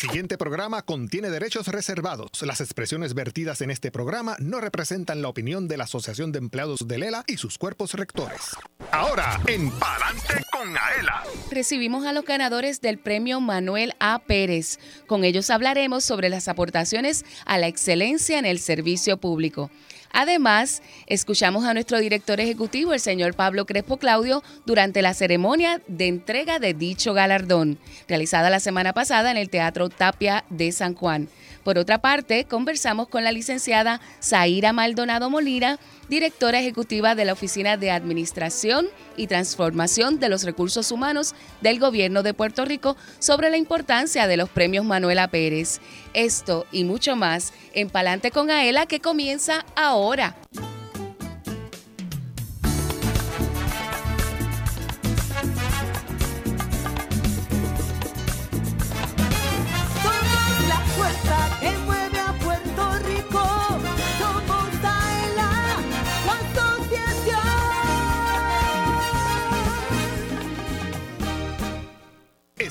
[0.00, 2.30] siguiente programa contiene derechos reservados.
[2.40, 6.88] Las expresiones vertidas en este programa no representan la opinión de la Asociación de Empleados
[6.88, 8.56] de Lela y sus cuerpos rectores.
[8.92, 11.22] Ahora, en Palante con Aela.
[11.50, 14.20] Recibimos a los ganadores del premio Manuel A.
[14.20, 14.78] Pérez.
[15.06, 19.70] Con ellos hablaremos sobre las aportaciones a la excelencia en el servicio público.
[20.12, 26.08] Además, escuchamos a nuestro director ejecutivo, el señor Pablo Crespo Claudio, durante la ceremonia de
[26.08, 27.78] entrega de dicho galardón,
[28.08, 31.28] realizada la semana pasada en el Teatro Tapia de San Juan.
[31.64, 35.78] Por otra parte, conversamos con la licenciada Zaira Maldonado Molina,
[36.08, 38.86] directora ejecutiva de la Oficina de Administración
[39.16, 44.36] y Transformación de los Recursos Humanos del Gobierno de Puerto Rico, sobre la importancia de
[44.36, 45.80] los premios Manuela Pérez.
[46.14, 50.36] Esto y mucho más en Palante con Aela que comienza ahora.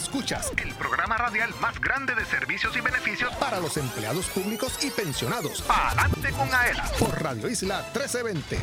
[0.10, 4.90] Escuchas el programa radial más grande de servicios y beneficios para los empleados públicos y
[4.90, 5.64] pensionados.
[5.70, 8.58] Adelante con AELA por Radio Isla 1320.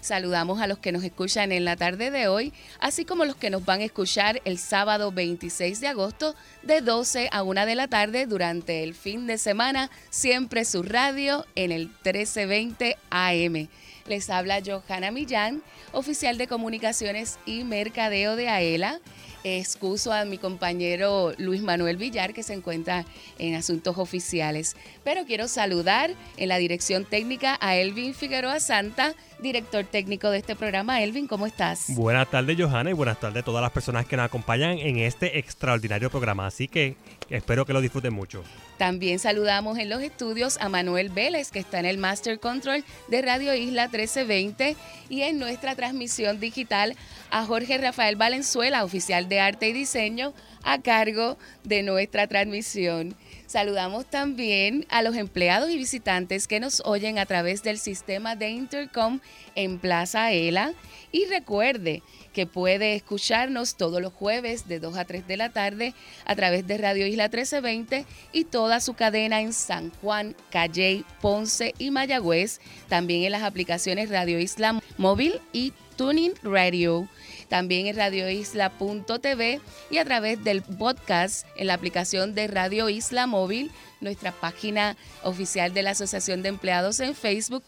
[0.00, 3.50] Saludamos a los que nos escuchan en la tarde de hoy, así como los que
[3.50, 7.88] nos van a escuchar el sábado 26 de agosto de 12 a 1 de la
[7.88, 13.68] tarde durante el fin de semana, siempre su radio en el 1320 AM.
[14.06, 19.00] Les habla Johanna Millán, oficial de comunicaciones y mercadeo de AELA
[19.44, 23.04] excuso a mi compañero Luis Manuel Villar, que se encuentra
[23.38, 24.76] en asuntos oficiales.
[25.04, 30.56] Pero quiero saludar en la dirección técnica a Elvin Figueroa Santa, director técnico de este
[30.56, 31.02] programa.
[31.02, 31.86] Elvin, ¿cómo estás?
[31.94, 35.38] Buenas tardes, Johanna, y buenas tardes a todas las personas que nos acompañan en este
[35.38, 36.46] extraordinario programa.
[36.46, 36.96] Así que
[37.28, 38.44] espero que lo disfruten mucho.
[38.78, 43.22] También saludamos en los estudios a Manuel Vélez, que está en el Master Control de
[43.22, 44.76] Radio Isla 1320,
[45.08, 46.96] y en nuestra transmisión digital
[47.30, 53.14] a Jorge Rafael Valenzuela, oficial de arte y diseño, a cargo de nuestra transmisión.
[53.50, 58.50] Saludamos también a los empleados y visitantes que nos oyen a través del sistema de
[58.50, 59.18] Intercom
[59.56, 60.72] en Plaza ELA.
[61.10, 65.94] Y recuerde que puede escucharnos todos los jueves de 2 a 3 de la tarde
[66.26, 71.74] a través de Radio Isla 1320 y toda su cadena en San Juan, Calley, Ponce
[71.76, 72.60] y Mayagüez.
[72.88, 77.08] También en las aplicaciones Radio Isla Móvil y Tuning Radio
[77.50, 83.70] también en radioisla.tv y a través del podcast en la aplicación de Radio Isla Móvil,
[84.00, 87.64] nuestra página oficial de la Asociación de Empleados en Facebook,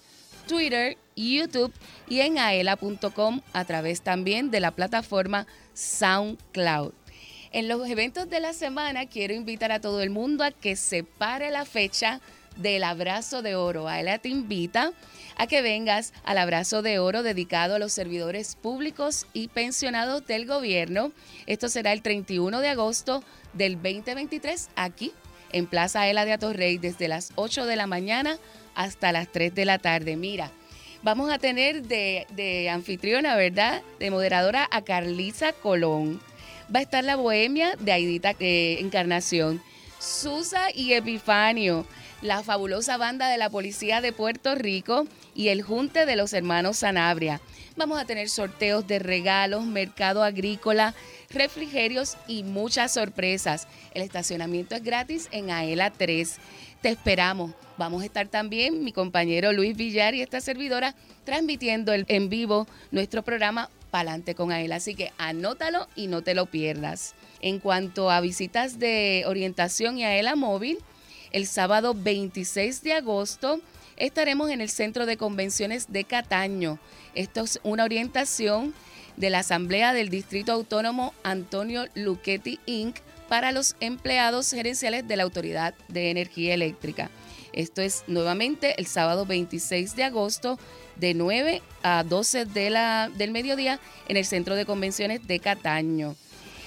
[0.47, 1.73] Twitter, YouTube
[2.09, 6.93] y en aela.com a través también de la plataforma SoundCloud.
[7.51, 11.51] En los eventos de la semana quiero invitar a todo el mundo a que separe
[11.51, 12.21] la fecha
[12.57, 13.89] del abrazo de oro.
[13.89, 14.93] Aela te invita
[15.37, 20.47] a que vengas al abrazo de oro dedicado a los servidores públicos y pensionados del
[20.47, 21.13] gobierno.
[21.47, 23.23] Esto será el 31 de agosto
[23.53, 25.13] del 2023 aquí
[25.53, 28.39] en Plaza Ela de Atorrey desde las 8 de la mañana
[28.75, 30.17] hasta las 3 de la tarde.
[30.17, 30.51] Mira,
[31.03, 33.83] vamos a tener de, anfitriona, ¿verdad?
[33.99, 36.21] De moderadora a Carlisa Colón.
[36.75, 39.63] Va a estar la bohemia de Aidita eh, Encarnación.
[39.99, 41.87] Susa y Epifanio
[42.23, 46.79] la fabulosa banda de la Policía de Puerto Rico y el Junte de los Hermanos
[46.79, 47.41] Sanabria.
[47.77, 50.95] Vamos a tener sorteos de regalos, mercado agrícola,
[51.31, 53.67] refrigerios y muchas sorpresas.
[53.93, 56.37] El estacionamiento es gratis en AELA 3.
[56.81, 57.53] Te esperamos.
[57.77, 60.95] Vamos a estar también mi compañero Luis Villar y esta servidora
[61.25, 64.77] transmitiendo en vivo nuestro programa Palante con AELA.
[64.77, 67.15] Así que anótalo y no te lo pierdas.
[67.41, 70.79] En cuanto a visitas de orientación y AELA móvil,
[71.33, 73.61] el sábado 26 de agosto
[73.97, 76.79] estaremos en el Centro de Convenciones de Cataño.
[77.15, 78.75] Esto es una orientación
[79.17, 82.97] de la Asamblea del Distrito Autónomo Antonio Luchetti Inc.
[83.29, 87.11] para los empleados gerenciales de la Autoridad de Energía Eléctrica.
[87.53, 90.59] Esto es nuevamente el sábado 26 de agosto
[90.97, 96.17] de 9 a 12 de la, del mediodía en el Centro de Convenciones de Cataño.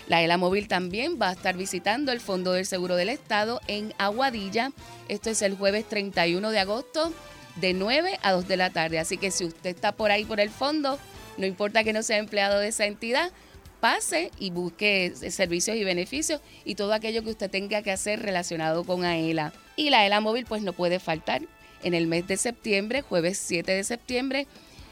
[0.08, 3.94] La ELA Móvil también va a estar visitando el Fondo del Seguro del Estado en
[3.98, 4.72] Aguadilla.
[5.10, 7.12] Esto es el jueves 31 de agosto
[7.56, 9.00] de 9 a 2 de la tarde.
[9.00, 11.00] Así que si usted está por ahí por el fondo,
[11.38, 13.32] no importa que no sea empleado de esa entidad,
[13.80, 18.84] pase y busque servicios y beneficios y todo aquello que usted tenga que hacer relacionado
[18.84, 19.54] con AELA.
[19.76, 21.42] Y la ELA móvil pues no puede faltar.
[21.84, 24.48] En el mes de septiembre, jueves 7 de septiembre,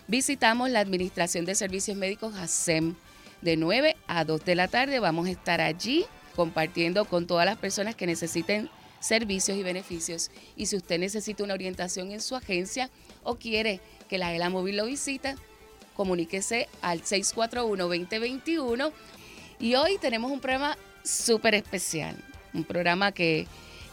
[0.08, 2.96] visitamos la Administración de Servicios Médicos ASEM
[3.44, 5.00] de 9 a 2 de la tarde.
[5.00, 6.06] Vamos a estar allí
[6.36, 8.70] compartiendo con todas las personas que necesiten
[9.00, 10.32] servicios y beneficios.
[10.56, 12.90] Y si usted necesita una orientación en su agencia
[13.24, 15.36] o quiere que la ELA Móvil lo visite,
[15.96, 18.92] comuníquese al 641-2021.
[19.60, 22.16] Y hoy tenemos un programa súper especial,
[22.54, 23.46] un programa que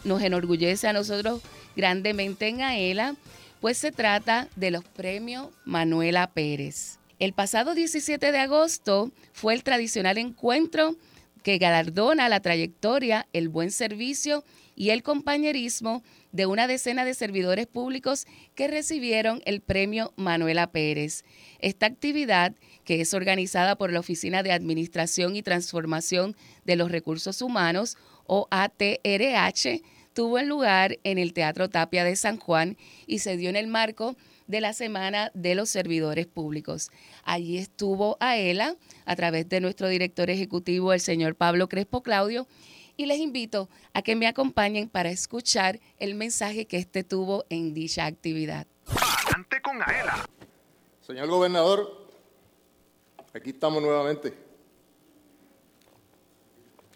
[0.05, 1.43] nos enorgullece a nosotros
[1.77, 3.17] grandemente en AELA,
[3.61, 7.00] pues se trata de los premios Manuela Pérez.
[7.21, 10.97] El pasado 17 de agosto fue el tradicional encuentro
[11.43, 14.43] que galardona la trayectoria, el buen servicio
[14.75, 16.03] y el compañerismo
[16.33, 21.25] de una decena de servidores públicos que recibieron el premio Manuela Pérez.
[21.59, 26.35] Esta actividad, que es organizada por la Oficina de Administración y Transformación
[26.65, 29.83] de los Recursos Humanos, o ATRH,
[30.15, 34.17] tuvo lugar en el Teatro Tapia de San Juan y se dio en el marco
[34.51, 36.91] de la Semana de los Servidores Públicos.
[37.23, 42.49] Allí estuvo Aela a través de nuestro director ejecutivo, el señor Pablo Crespo Claudio,
[42.97, 47.73] y les invito a que me acompañen para escuchar el mensaje que este tuvo en
[47.73, 48.67] dicha actividad.
[48.87, 50.29] Adelante con Aela.
[51.01, 52.09] Señor gobernador,
[53.33, 54.35] aquí estamos nuevamente.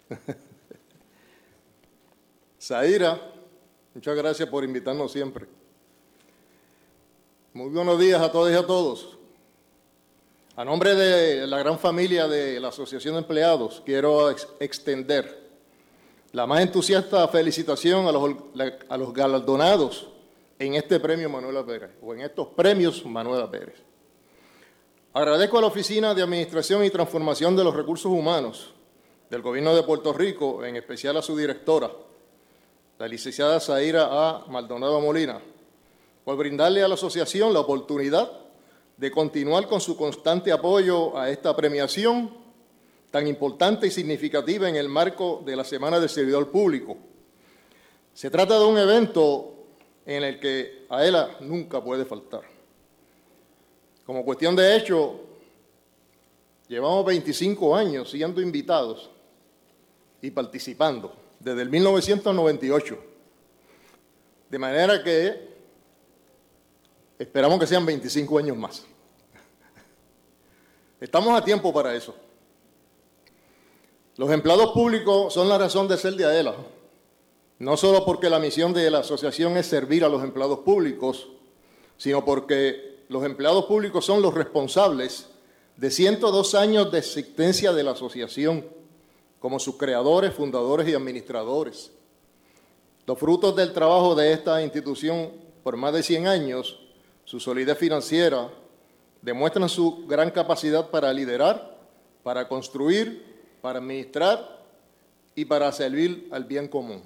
[2.61, 3.19] Zaira,
[3.93, 5.54] muchas gracias por invitarnos siempre.
[7.55, 9.17] Muy buenos días a todos y a todos.
[10.57, 14.29] A nombre de la gran familia de la Asociación de Empleados, quiero
[14.59, 15.39] extender
[16.33, 18.35] la más entusiasta felicitación a los,
[18.89, 20.05] a los galardonados
[20.59, 23.81] en este premio Manuela Pérez, o en estos premios Manuela Pérez.
[25.13, 28.73] Agradezco a la Oficina de Administración y Transformación de los Recursos Humanos
[29.29, 31.89] del Gobierno de Puerto Rico, en especial a su directora,
[32.99, 34.45] la licenciada Zaira A.
[34.49, 35.39] Maldonado Molina,
[36.25, 38.29] por brindarle a la asociación la oportunidad
[38.97, 42.31] de continuar con su constante apoyo a esta premiación
[43.11, 46.97] tan importante y significativa en el marco de la Semana del Servidor Público.
[48.13, 49.67] Se trata de un evento
[50.05, 52.41] en el que AELA nunca puede faltar.
[54.03, 55.19] Como cuestión de hecho,
[56.67, 59.11] llevamos 25 años siendo invitados
[60.21, 62.97] y participando desde el 1998.
[64.49, 65.54] De manera que
[67.17, 68.85] esperamos que sean 25 años más.
[70.99, 72.15] Estamos a tiempo para eso.
[74.17, 76.55] Los empleados públicos son la razón de ser de AELA,
[77.59, 81.27] no solo porque la misión de la asociación es servir a los empleados públicos,
[81.97, 85.27] sino porque los empleados públicos son los responsables
[85.75, 88.65] de 102 años de existencia de la asociación,
[89.39, 91.91] como sus creadores, fundadores y administradores.
[93.05, 95.29] Los frutos del trabajo de esta institución
[95.61, 96.79] por más de 100 años,
[97.35, 98.49] su solidez financiera,
[99.21, 101.77] demuestran su gran capacidad para liderar,
[102.23, 103.25] para construir
[103.61, 104.63] para administrar
[105.35, 107.03] y para servir al bien común.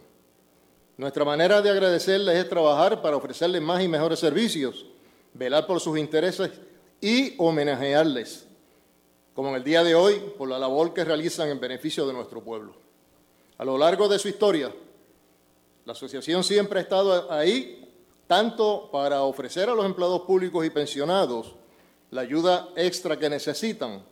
[0.98, 4.86] Nuestra manera de agradecerles es trabajar para ofrecerles más y mejores servicios,
[5.34, 6.52] velar por sus intereses
[7.02, 8.46] y homenajearles,
[9.34, 12.44] como en el día de hoy, por la labor que realizan en beneficio de nuestro
[12.44, 12.76] pueblo.
[13.58, 14.72] A lo largo de su historia,
[15.86, 17.79] la asociación siempre ha estado ahí
[18.30, 21.56] tanto para ofrecer a los empleados públicos y pensionados
[22.12, 24.04] la ayuda extra que necesitan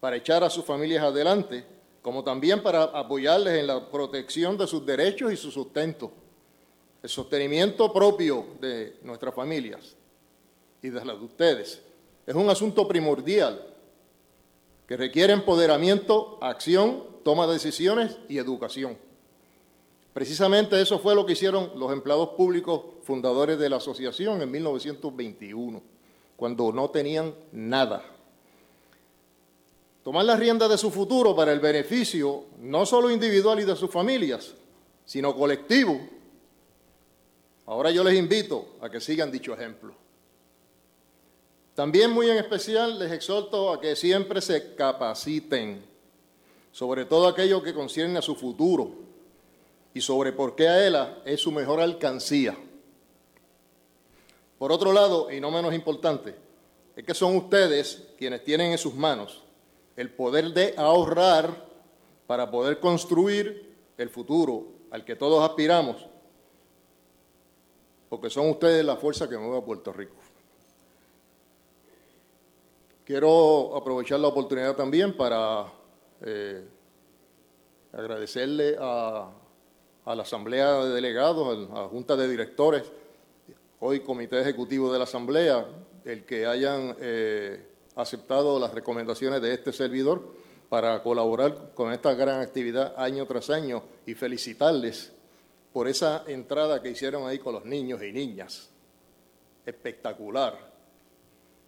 [0.00, 1.64] para echar a sus familias adelante,
[2.02, 6.10] como también para apoyarles en la protección de sus derechos y su sustento,
[7.04, 9.94] el sostenimiento propio de nuestras familias
[10.82, 11.82] y de las de ustedes.
[12.26, 13.64] Es un asunto primordial
[14.88, 18.98] que requiere empoderamiento, acción, toma de decisiones y educación.
[20.12, 25.82] Precisamente eso fue lo que hicieron los empleados públicos fundadores de la asociación en 1921,
[26.36, 28.12] cuando no tenían nada
[30.02, 33.90] tomar la rienda de su futuro para el beneficio no solo individual y de sus
[33.90, 34.54] familias,
[35.04, 36.00] sino colectivo.
[37.66, 39.94] Ahora yo les invito a que sigan dicho ejemplo.
[41.74, 45.82] También muy en especial les exhorto a que siempre se capaciten
[46.70, 48.90] sobre todo aquello que concierne a su futuro
[49.94, 52.56] y sobre por qué a ella es su mejor alcancía.
[54.58, 56.34] Por otro lado, y no menos importante,
[56.94, 59.42] es que son ustedes quienes tienen en sus manos
[59.96, 61.66] el poder de ahorrar
[62.26, 66.06] para poder construir el futuro al que todos aspiramos,
[68.08, 70.16] porque son ustedes la fuerza que mueve a Puerto Rico.
[73.04, 75.66] Quiero aprovechar la oportunidad también para
[76.20, 76.64] eh,
[77.92, 79.28] agradecerle a,
[80.06, 82.84] la Asamblea de Delegados, a la Junta de Directores,
[83.80, 85.66] hoy Comité Ejecutivo de la Asamblea,
[86.04, 86.96] el que hayan...
[87.00, 90.22] Eh, aceptado las recomendaciones de este servidor
[90.68, 95.12] para colaborar con esta gran actividad año tras año y felicitarles
[95.72, 98.70] por esa entrada que hicieron ahí con los niños y niñas.
[99.66, 100.72] Espectacular.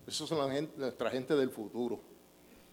[0.07, 2.01] Esos son la nuestra gente del futuro.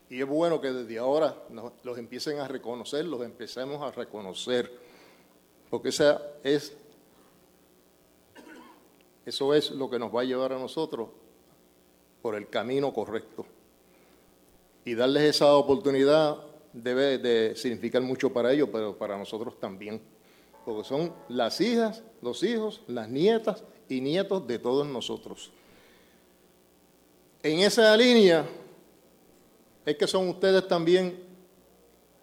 [0.10, 1.36] Y es bueno que desde ahora
[1.84, 4.70] los empiecen a reconocer, los empecemos a reconocer,
[5.72, 6.78] porque esa es,
[9.26, 11.10] eso es lo que nos va a llevar a nosotros
[12.22, 13.46] por el camino correcto.
[14.86, 16.38] Y darles esa oportunidad
[16.74, 20.00] debe de significar mucho para ellos, pero para nosotros también
[20.66, 25.52] porque son las hijas, los hijos, las nietas y nietos de todos nosotros.
[27.44, 28.46] En esa línea
[29.86, 31.24] es que son ustedes también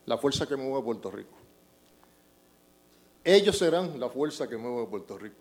[0.07, 1.38] la fuerza que mueve a Puerto Rico.
[3.31, 5.37] Ellos serán la fuerza que mueve a Puerto Rico.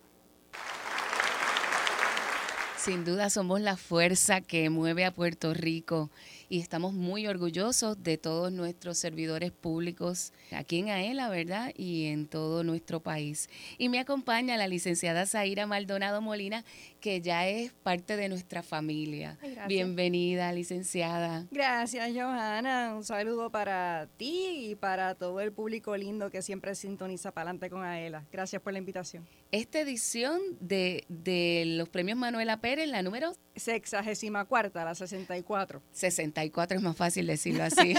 [2.78, 6.12] Sin duda somos la fuerza que mueve a Puerto Rico
[6.48, 11.74] y estamos muy orgullosos de todos nuestros servidores públicos aquí en AELA, ¿verdad?
[11.76, 13.50] Y en todo nuestro país.
[13.78, 16.64] Y me acompaña la licenciada Zaira Maldonado Molina,
[17.02, 19.38] que ya es parte de nuestra familia.
[19.68, 21.46] Bienvenida, licenciada.
[21.52, 22.94] Gracias, Johanna.
[22.96, 27.70] Un saludo para ti y para todo el público lindo que siempre sintoniza para adelante
[27.70, 28.24] con AELA.
[28.32, 29.28] Gracias por la invitación.
[29.52, 35.82] Esta edición de, de los premios Manuela Pérez, la número sexagésima cuarta, la 64.
[35.92, 37.96] 64 es más fácil decirlo así.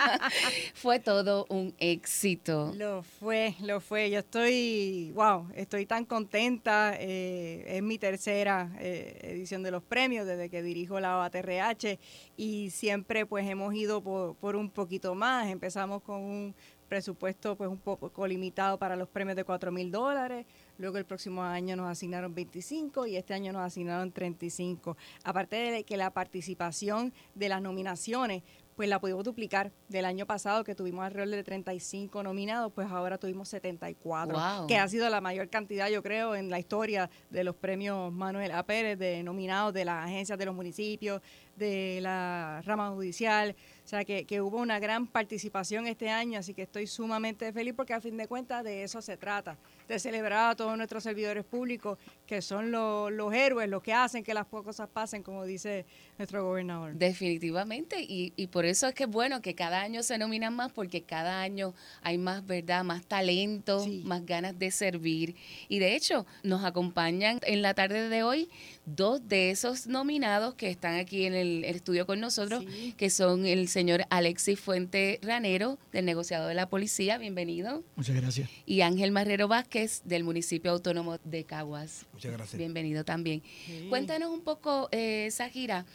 [0.74, 2.72] fue todo un éxito.
[2.76, 4.10] Lo fue, lo fue.
[4.10, 6.94] Yo estoy, wow, estoy tan contenta.
[6.98, 11.98] Eh, es mi tercera eh, edición de los premios desde que dirijo la OATRH
[12.36, 15.48] y siempre pues hemos ido por, por un poquito más.
[15.48, 16.54] Empezamos con un
[16.90, 20.44] presupuesto pues un poco limitado para los premios de 4 mil dólares.
[20.76, 24.96] Luego el próximo año nos asignaron 25 y este año nos asignaron 35.
[25.22, 28.42] Aparte de que la participación de las nominaciones
[28.80, 33.18] pues la pudimos duplicar del año pasado que tuvimos alrededor de 35 nominados, pues ahora
[33.18, 37.54] tuvimos 74, que ha sido la mayor cantidad, yo creo, en la historia de los
[37.54, 38.62] premios Manuel A.
[38.62, 41.20] Pérez, de nominados de las agencias de los municipios,
[41.56, 43.54] de la rama judicial.
[43.90, 47.92] Sea, que, que, hubo una gran participación este año, así que estoy sumamente feliz porque
[47.92, 49.56] a fin de cuentas de eso se trata,
[49.90, 54.32] de celebrar a todos nuestros servidores públicos, que son los héroes, los que hacen que
[54.32, 55.84] las cosas pasen, como dice
[56.16, 56.94] nuestro gobernador.
[56.94, 60.70] Definitivamente, y, y por eso es que es bueno que cada año se nominan más,
[60.70, 65.34] porque cada año hay más verdad, más talento, más ganas de servir.
[65.68, 68.48] Y de hecho, nos acompañan en la tarde de hoy
[68.86, 72.64] dos de esos nominados que están aquí en el, estudio con nosotros,
[72.96, 77.82] que son el señor Alexis Fuente Ranero, del negociado de la policía, bienvenido.
[77.96, 78.48] Muchas gracias.
[78.66, 82.06] Y Ángel Marrero Vázquez, del municipio autónomo de Caguas.
[82.12, 82.58] Muchas gracias.
[82.58, 83.42] Bienvenido también.
[83.88, 85.86] Cuéntanos un poco, eh, Sajira,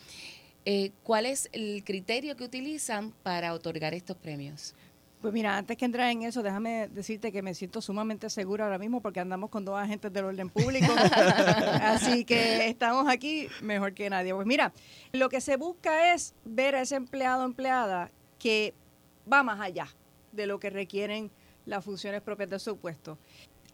[0.66, 4.74] eh, ¿cuál es el criterio que utilizan para otorgar estos premios?
[5.22, 8.78] Pues mira, antes que entrar en eso, déjame decirte que me siento sumamente segura ahora
[8.78, 10.92] mismo porque andamos con dos agentes del orden público.
[11.82, 14.34] Así que estamos aquí mejor que nadie.
[14.34, 14.74] Pues mira,
[15.14, 18.74] lo que se busca es ver a ese empleado o empleada que
[19.32, 19.88] va más allá
[20.32, 21.32] de lo que requieren
[21.66, 23.18] las funciones propias de su puesto.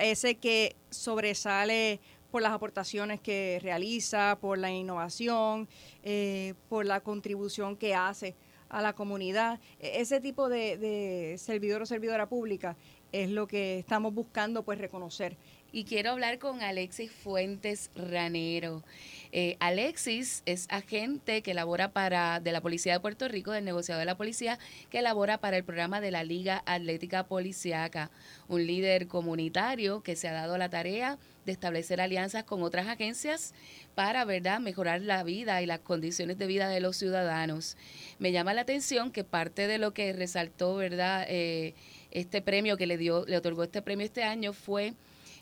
[0.01, 2.00] Ese que sobresale
[2.31, 5.67] por las aportaciones que realiza, por la innovación,
[6.03, 8.36] eh, por la contribución que hace
[8.70, 9.60] a la comunidad.
[9.79, 12.77] E, ese tipo de, servidor o servidora pública
[13.12, 15.36] es lo que estamos buscando pues reconocer.
[15.74, 18.84] Y quiero hablar con Alexis Fuentes Ranero.
[19.33, 24.00] Eh, Alexis es agente que labora para de la Policía de Puerto Rico, del negociado
[24.00, 24.59] de la policía,
[24.89, 28.11] que labora para el programa de la Liga Atlética Policiaca,
[28.47, 33.53] un líder comunitario que se ha dado la tarea de establecer alianzas con otras agencias
[33.95, 37.77] para, ¿verdad?, mejorar la vida y las condiciones de vida de los ciudadanos.
[38.19, 41.73] Me llama la atención que parte de lo que resaltó, ¿verdad?, eh,
[42.11, 44.93] este premio que le dio, le otorgó este premio este año fue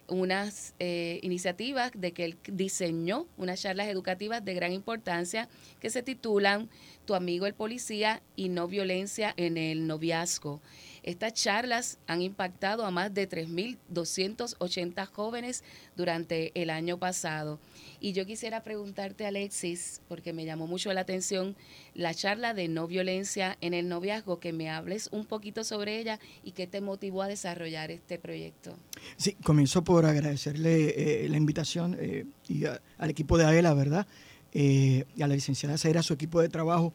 [0.10, 5.50] unas eh, iniciativas de que él diseñó unas charlas educativas de gran importancia
[5.80, 6.70] que se titulan
[7.06, 10.62] Tu amigo el policía y no violencia en el noviazgo.
[11.03, 15.63] Estas charlas han impactado a más de 3.280 jóvenes
[15.96, 17.60] durante el año pasado.
[18.00, 21.56] Y yo quisiera preguntarte, Alexis, porque me llamó mucho la atención
[21.94, 26.20] la charla de no violencia en el noviazgo, que me hables un poquito sobre ella
[26.44, 28.75] y qué te motivó a desarrollar este proyecto.
[29.18, 34.08] Sí, comienzo por agradecerle eh, la invitación eh, y al equipo de AELA, ¿verdad?
[34.51, 36.94] Eh, y a la licenciada Zaira, su equipo de trabajo.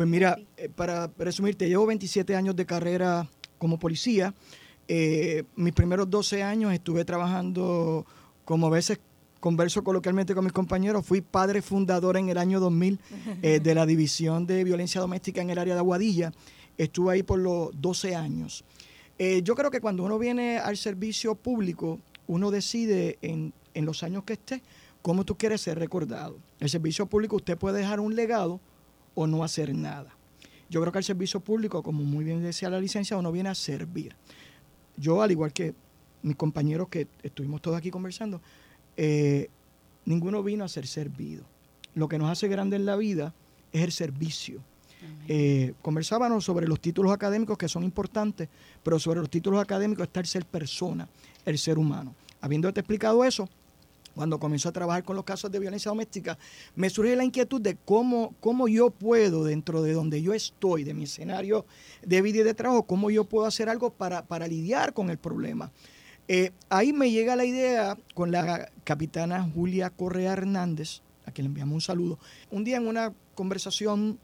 [0.00, 0.38] Pues mira,
[0.76, 3.28] para resumirte, llevo 27 años de carrera
[3.58, 4.32] como policía.
[4.88, 8.06] mis primeros 12 años estuve trabajando
[8.46, 8.98] como a veces
[9.40, 12.98] converso coloquialmente con mis compañeros, fui padre fundador en el año 2000
[13.42, 16.32] eh, de la División de Violencia Doméstica en el área de Aguadilla.
[16.78, 18.64] estuve ahí por los 12 años.
[19.18, 24.02] Eh, yo creo que cuando uno viene al servicio público, uno decide en, en los
[24.02, 24.62] años que esté
[25.02, 26.38] cómo tú quieres ser recordado.
[26.58, 28.60] El servicio público usted puede dejar un legado
[29.14, 30.14] o no hacer nada.
[30.68, 33.54] Yo creo que el servicio público, como muy bien decía la licencia, uno viene a
[33.54, 34.14] servir.
[34.96, 35.74] Yo, al igual que
[36.22, 38.40] mis compañeros que estuvimos todos aquí conversando,
[38.96, 39.50] eh,
[40.04, 41.44] ninguno vino a ser servido.
[41.94, 43.34] Lo que nos hace grande en la vida
[43.72, 44.62] es el servicio.
[45.28, 48.48] Eh, conversábamos sobre los títulos académicos que son importantes,
[48.82, 51.08] pero sobre los títulos académicos está el ser persona,
[51.44, 52.14] el ser humano.
[52.40, 53.48] Habiéndote explicado eso,
[54.14, 56.38] cuando comenzó a trabajar con los casos de violencia doméstica,
[56.74, 60.94] me surge la inquietud de cómo, cómo yo puedo, dentro de donde yo estoy, de
[60.94, 61.66] mi escenario
[62.02, 65.18] de vida y de trabajo, cómo yo puedo hacer algo para, para lidiar con el
[65.18, 65.72] problema.
[66.28, 71.48] Eh, ahí me llega la idea con la capitana Julia Correa Hernández, a quien le
[71.48, 72.18] enviamos un saludo.
[72.50, 74.18] Un día en una conversación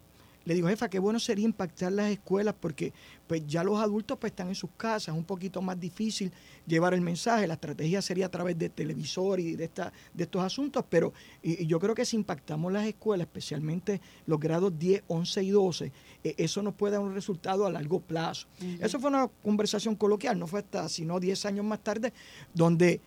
[0.46, 2.92] le digo, jefa, qué bueno sería impactar las escuelas porque
[3.26, 6.32] pues ya los adultos pues están en sus casas, es un poquito más difícil
[6.68, 10.40] llevar el mensaje, la estrategia sería a través de televisor y de, esta, de estos
[10.42, 11.12] asuntos, pero
[11.42, 15.92] y, yo creo que si impactamos las escuelas, especialmente los grados 10, 11 y 12,
[16.22, 18.46] eh, eso nos puede dar un resultado a largo plazo.
[18.80, 22.12] Eso fue una conversación coloquial, no fue hasta sino 10 años más tarde,
[22.54, 23.00] donde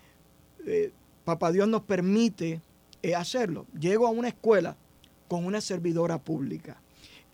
[0.66, 0.92] eh,
[1.24, 2.60] Papá Dios nos permite
[3.02, 3.66] eh, hacerlo.
[3.80, 4.76] Llego a una escuela
[5.30, 6.82] con una servidora pública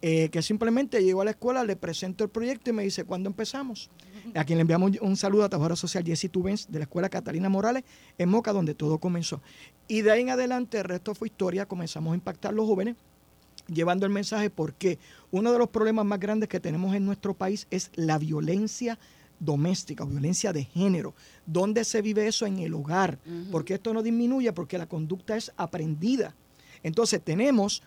[0.08, 3.28] eh, que simplemente llego a la escuela, le presento el proyecto y me dice, ¿cuándo
[3.28, 3.90] empezamos?
[4.36, 7.50] A quien le enviamos un saludo a Trabajadora Social Jessy Tubens de la Escuela Catalina
[7.50, 7.86] Morales
[8.20, 9.42] en Moca, donde todo comenzó.
[9.88, 12.98] Y de ahí en adelante, el resto fue historia, comenzamos a impactar a los jóvenes
[13.66, 15.00] llevando el mensaje porque
[15.32, 19.00] uno de los problemas más grandes que tenemos en nuestro país es la violencia
[19.40, 21.16] doméstica, violencia de género.
[21.48, 22.46] ¿Dónde se vive eso?
[22.46, 23.18] En el hogar.
[23.52, 26.36] Porque esto no disminuye, porque la conducta es aprendida.
[26.84, 27.82] Entonces tenemos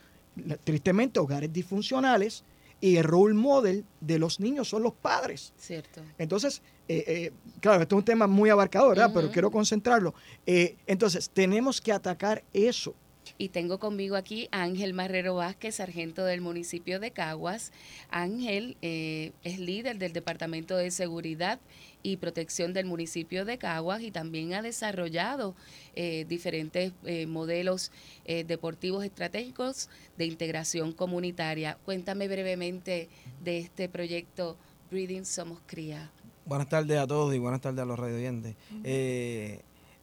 [0.64, 2.44] tristemente, hogares disfuncionales
[2.80, 5.52] y el role model de los niños son los padres.
[5.56, 6.00] Cierto.
[6.16, 9.10] Entonces, eh, eh, claro, esto es un tema muy abarcador, ¿verdad?
[9.12, 10.14] pero quiero concentrarlo.
[10.46, 12.94] Eh, entonces, tenemos que atacar eso.
[13.38, 17.72] Y tengo conmigo aquí a Ángel Marrero Vázquez, sargento del municipio de Caguas.
[18.10, 21.60] Ángel es líder del Departamento de Seguridad
[22.02, 25.54] y Protección del municipio de Caguas y también ha desarrollado
[25.94, 27.90] eh, diferentes eh, modelos
[28.24, 31.78] eh, deportivos estratégicos de integración comunitaria.
[31.84, 33.08] Cuéntame brevemente
[33.42, 34.56] de este proyecto
[34.90, 36.10] Breeding Somos Cría.
[36.44, 38.56] Buenas tardes a todos y buenas tardes a los radioyentes.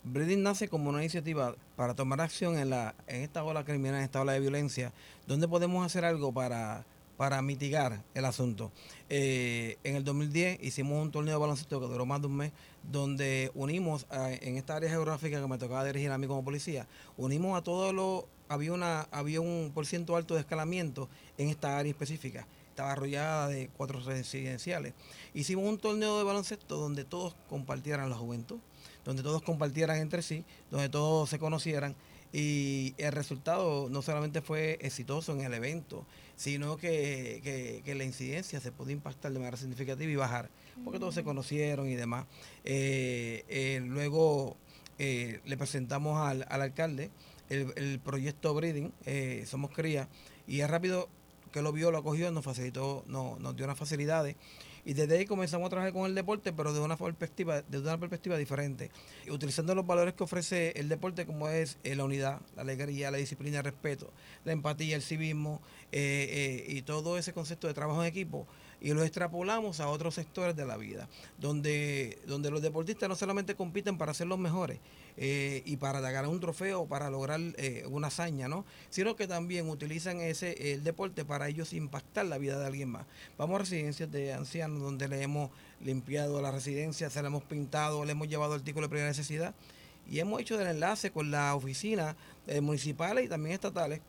[0.06, 4.04] Breeding nace como una iniciativa para tomar acción en, la, en esta ola criminal, en
[4.04, 4.94] esta ola de violencia,
[5.28, 6.86] donde podemos hacer algo para
[7.18, 8.72] para mitigar el asunto.
[9.10, 12.52] Eh, en el 2010 hicimos un torneo de baloncesto que duró más de un mes,
[12.84, 16.88] donde unimos en esta área geográfica que me tocaba dirigir a mí como policía,
[17.18, 21.78] unimos a todos los, había, una, había un por ciento alto de escalamiento en esta
[21.78, 22.48] área específica.
[22.70, 24.94] Estaba arrollada de cuatro residenciales.
[25.34, 28.58] Hicimos un torneo de baloncesto donde todos compartieran la juventud,
[29.06, 31.96] donde todos compartieran entre sí, donde todos se conocieran
[32.38, 38.74] y el resultado no solamente fue exitoso en el evento, sino que, la incidencia se
[38.74, 40.50] pudo impactar de manera significativa y bajar,
[40.84, 42.26] porque todos se conocieron y demás.
[42.65, 44.58] Eh, eh, luego
[45.00, 47.10] eh, le presentamos al, alcalde
[47.48, 48.91] el, proyecto Breeding,
[49.46, 50.10] Somos Cría,
[50.46, 51.08] y es rápido
[51.54, 54.36] que lo vio, lo acogió, nos facilitó, nos dio unas facilidades
[54.86, 57.98] y desde ahí comenzamos a trabajar con el deporte, pero de una perspectiva, desde una
[57.98, 58.91] perspectiva diferente,
[59.30, 63.17] utilizando los valores que ofrece el deporte, como es eh, la unidad, la alegría, la
[63.17, 64.13] disciplina, el respeto,
[64.45, 65.60] la empatía, el civismo
[65.91, 68.48] eh, eh, y todo ese concepto de trabajo en equipo
[68.80, 73.56] y lo extrapolamos a otros sectores de la vida, donde, donde los deportistas no solamente
[73.56, 74.80] compiten para ser los mejores
[75.17, 78.65] eh, y para ganar un trofeo para lograr eh, una hazaña, ¿no?
[78.89, 83.06] sino que también utilizan ese el deporte para ellos impactar la vida de alguien más.
[83.38, 85.51] Vamos a residencias de ancianos donde le hemos
[85.82, 89.54] limpiado la residencia, se la hemos pintado, le hemos llevado artículos de primera necesidad
[90.10, 92.15] y hemos hecho el enlace con las oficinas
[92.47, 94.01] eh, municipales y también estatales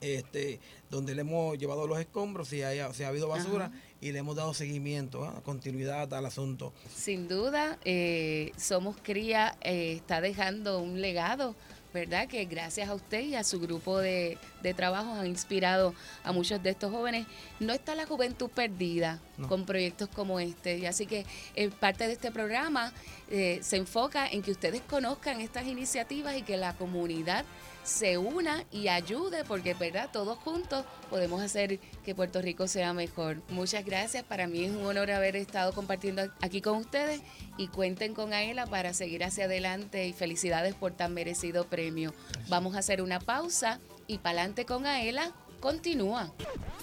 [0.00, 4.18] este, donde le hemos llevado los escombros si, haya, si ha habido basura y le
[4.18, 5.40] hemos dado seguimiento, ¿ah?
[5.44, 6.72] continuidad al asunto.
[6.94, 11.54] Sin duda, eh, Somos Cría eh, está dejando un legado.
[11.94, 12.28] ¿Verdad?
[12.28, 16.62] Que gracias a usted y a su grupo de, de trabajo han inspirado a muchos
[16.62, 17.26] de estos jóvenes.
[17.58, 20.76] No está la juventud perdida con proyectos como este.
[20.76, 22.92] Y así que eh, parte de este programa
[23.30, 27.46] se enfoca en que ustedes conozcan estas iniciativas y que la comunidad
[27.86, 33.40] se una y ayude, porque verdad, todos juntos podemos hacer que Puerto Rico sea mejor.
[33.48, 37.22] Muchas gracias, para mí es un honor haber estado compartiendo aquí con ustedes
[37.56, 42.12] y cuenten con Aela para seguir hacia adelante y felicidades por tan merecido premio.
[42.48, 46.32] Vamos a hacer una pausa y pa'lante con Aela continúa.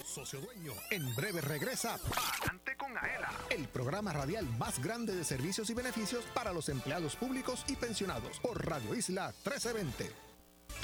[0.05, 1.97] Socio Dueño, en breve regresa
[3.49, 8.39] el programa radial más grande de servicios y beneficios para los empleados públicos y pensionados
[8.39, 10.33] por Radio Isla 1320.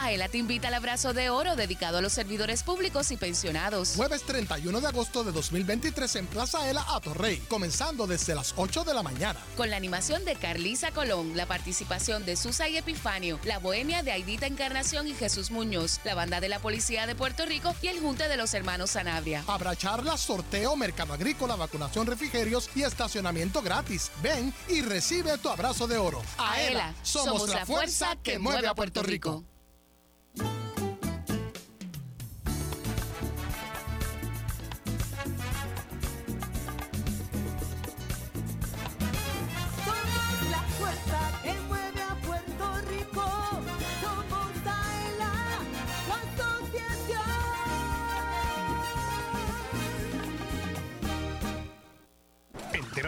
[0.01, 3.93] Aela te invita al abrazo de oro dedicado a los servidores públicos y pensionados.
[3.95, 8.93] Jueves 31 de agosto de 2023 en Plaza Aela Atorrey, comenzando desde las 8 de
[8.93, 9.39] la mañana.
[9.57, 14.11] Con la animación de Carlisa Colón, la participación de Susa y Epifanio, la bohemia de
[14.11, 17.99] Aidita Encarnación y Jesús Muñoz, la banda de la Policía de Puerto Rico y el
[17.99, 19.43] Junte de los Hermanos Sanabria.
[19.47, 24.11] Habrá charlas, sorteo, mercado agrícola, vacunación, refrigerios y estacionamiento gratis.
[24.23, 26.21] Ven y recibe tu abrazo de oro.
[26.37, 29.43] Aela, somos, la fuerza que mueve a Puerto Rico.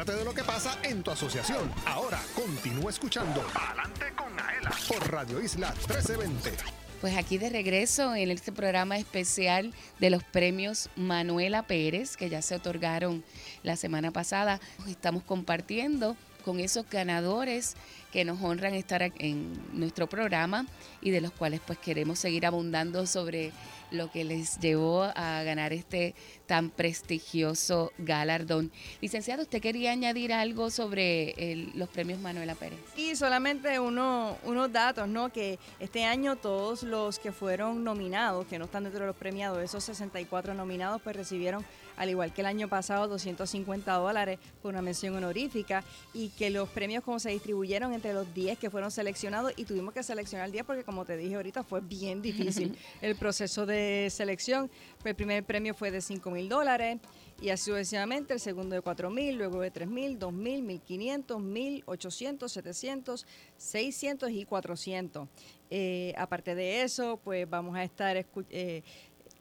[0.01, 1.71] Entérate de lo que pasa en tu asociación.
[1.85, 6.53] Ahora continúa escuchando Adelante con Aela por Radio Isla 1320.
[7.01, 12.41] Pues aquí de regreso en este programa especial de los premios Manuela Pérez, que ya
[12.41, 13.23] se otorgaron
[13.61, 14.59] la semana pasada.
[14.87, 17.75] Estamos compartiendo con esos ganadores
[18.11, 20.65] que nos honran estar en nuestro programa
[21.01, 23.51] y de los cuales pues queremos seguir abundando sobre
[23.91, 28.71] lo que les llevó a ganar este tan prestigioso galardón.
[29.01, 32.79] Licenciado, ¿usted quería añadir algo sobre los premios Manuela Pérez?
[32.95, 35.31] Y solamente uno, unos datos, ¿no?
[35.31, 39.59] Que este año todos los que fueron nominados, que no están dentro de los premiados,
[39.61, 41.65] esos 64 nominados, pues recibieron,
[42.01, 45.83] al igual que el año pasado, 250 dólares por una mención honorífica
[46.15, 49.93] y que los premios como se distribuyeron entre los 10 que fueron seleccionados y tuvimos
[49.93, 54.71] que seleccionar 10 porque como te dije ahorita fue bien difícil el proceso de selección.
[55.03, 56.97] El primer premio fue de 5 mil dólares
[57.39, 61.39] y así sucesivamente, el segundo de 4 mil, luego de 3 mil, 2 mil, 1500,
[61.39, 65.27] 1800, 700, 600 y 400.
[65.71, 68.83] Eh, aparte de eso, pues vamos a estar eh,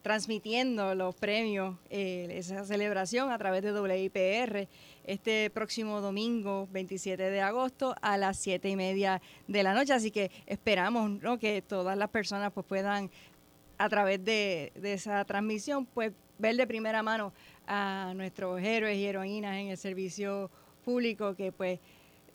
[0.03, 4.69] transmitiendo los premios, eh, esa celebración a través de WIPR
[5.05, 9.93] este próximo domingo 27 de agosto a las 7 y media de la noche.
[9.93, 13.11] Así que esperamos que todas las personas pues, puedan
[13.79, 17.33] a través de, de esa transmisión pues ver de primera mano
[17.67, 20.51] a nuestros héroes y heroínas en el servicio
[20.85, 21.79] público que pues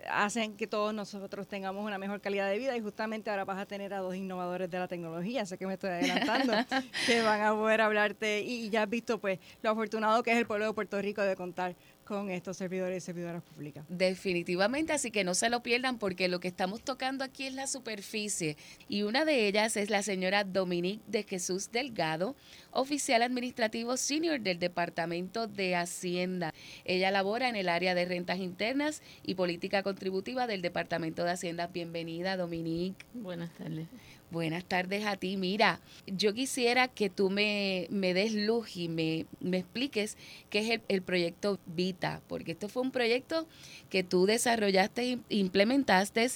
[0.09, 3.65] hacen que todos nosotros tengamos una mejor calidad de vida y justamente ahora vas a
[3.65, 6.53] tener a dos innovadores de la tecnología, sé que me estoy adelantando,
[7.05, 10.45] que van a poder hablarte y ya has visto pues lo afortunado que es el
[10.45, 13.83] pueblo de Puerto Rico de contar con estos servidores y servidoras públicas.
[13.89, 17.67] Definitivamente, así que no se lo pierdan porque lo que estamos tocando aquí es la
[17.67, 22.35] superficie y una de ellas es la señora Dominique de Jesús Delgado,
[22.71, 26.53] oficial administrativo senior del Departamento de Hacienda.
[26.85, 31.67] Ella labora en el área de rentas internas y política contributiva del Departamento de Hacienda.
[31.67, 33.03] Bienvenida, Dominique.
[33.13, 33.87] Buenas tardes.
[34.31, 35.37] Buenas tardes a ti.
[35.37, 40.17] Mira, yo quisiera que tú me, me des luz y me, me expliques
[40.49, 43.47] qué es el, el, proyecto Vita, porque esto fue un proyecto
[43.89, 46.27] que tú desarrollaste e implementaste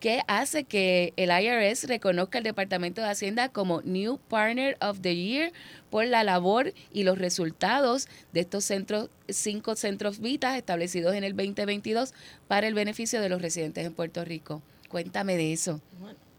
[0.00, 5.14] que hace que el IRS reconozca al Departamento de Hacienda como New Partner of the
[5.14, 5.52] Year
[5.90, 11.36] por la labor y los resultados de estos centros, cinco centros Vita establecidos en el
[11.36, 12.14] 2022
[12.48, 14.60] para el beneficio de los residentes en Puerto Rico.
[14.88, 15.80] Cuéntame de eso.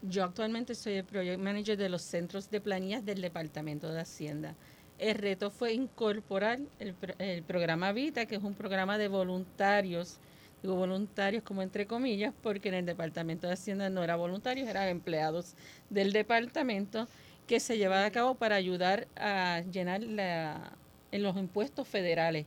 [0.02, 4.54] Yo actualmente soy el Project Manager de los centros de planillas del Departamento de Hacienda.
[4.98, 10.18] El reto fue incorporar el, el, programa Vita, que es un programa de voluntarios,
[10.62, 14.88] digo voluntarios como entre comillas, porque en el Departamento de Hacienda no eran voluntarios, eran
[14.88, 15.54] empleados
[15.88, 17.08] del departamento,
[17.46, 20.72] que se llevaba a cabo para ayudar a llenar la,
[21.12, 22.46] en los impuestos federales,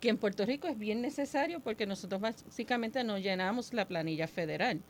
[0.00, 4.80] que en Puerto Rico es bien necesario porque nosotros básicamente no llenamos la planilla federal.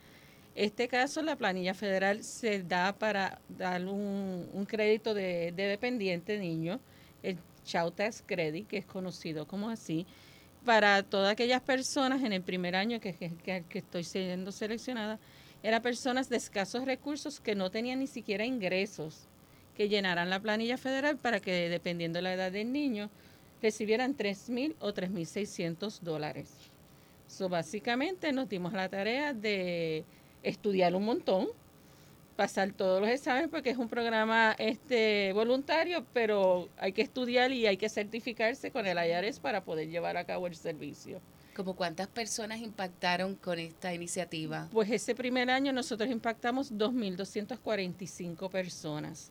[0.55, 6.81] Este caso, la planilla federal se da para dar un, crédito de, dependiente niño,
[7.23, 10.07] el Child Tax Credit, que es conocido como así,
[10.65, 15.19] para todas aquellas personas en el primer año que, que, que estoy siendo seleccionada,
[15.63, 19.29] eran personas de escasos recursos que no tenían ni siquiera ingresos,
[19.77, 23.09] que llenaran la planilla federal para que, dependiendo de la edad del niño,
[23.63, 26.51] recibieran $3,000 o $3,600 dólares.
[27.27, 30.05] So, básicamente nos dimos la tarea de
[30.43, 31.49] estudiar un montón,
[32.37, 37.67] pasar todos los exámenes porque es un programa este voluntario, pero hay que estudiar y
[37.67, 41.21] hay que certificarse con el IARES para poder llevar a cabo el servicio.
[41.55, 44.69] ¿Como cuántas personas impactaron con esta iniciativa?
[44.73, 49.31] Pues ese primer año nosotros impactamos 2.245 personas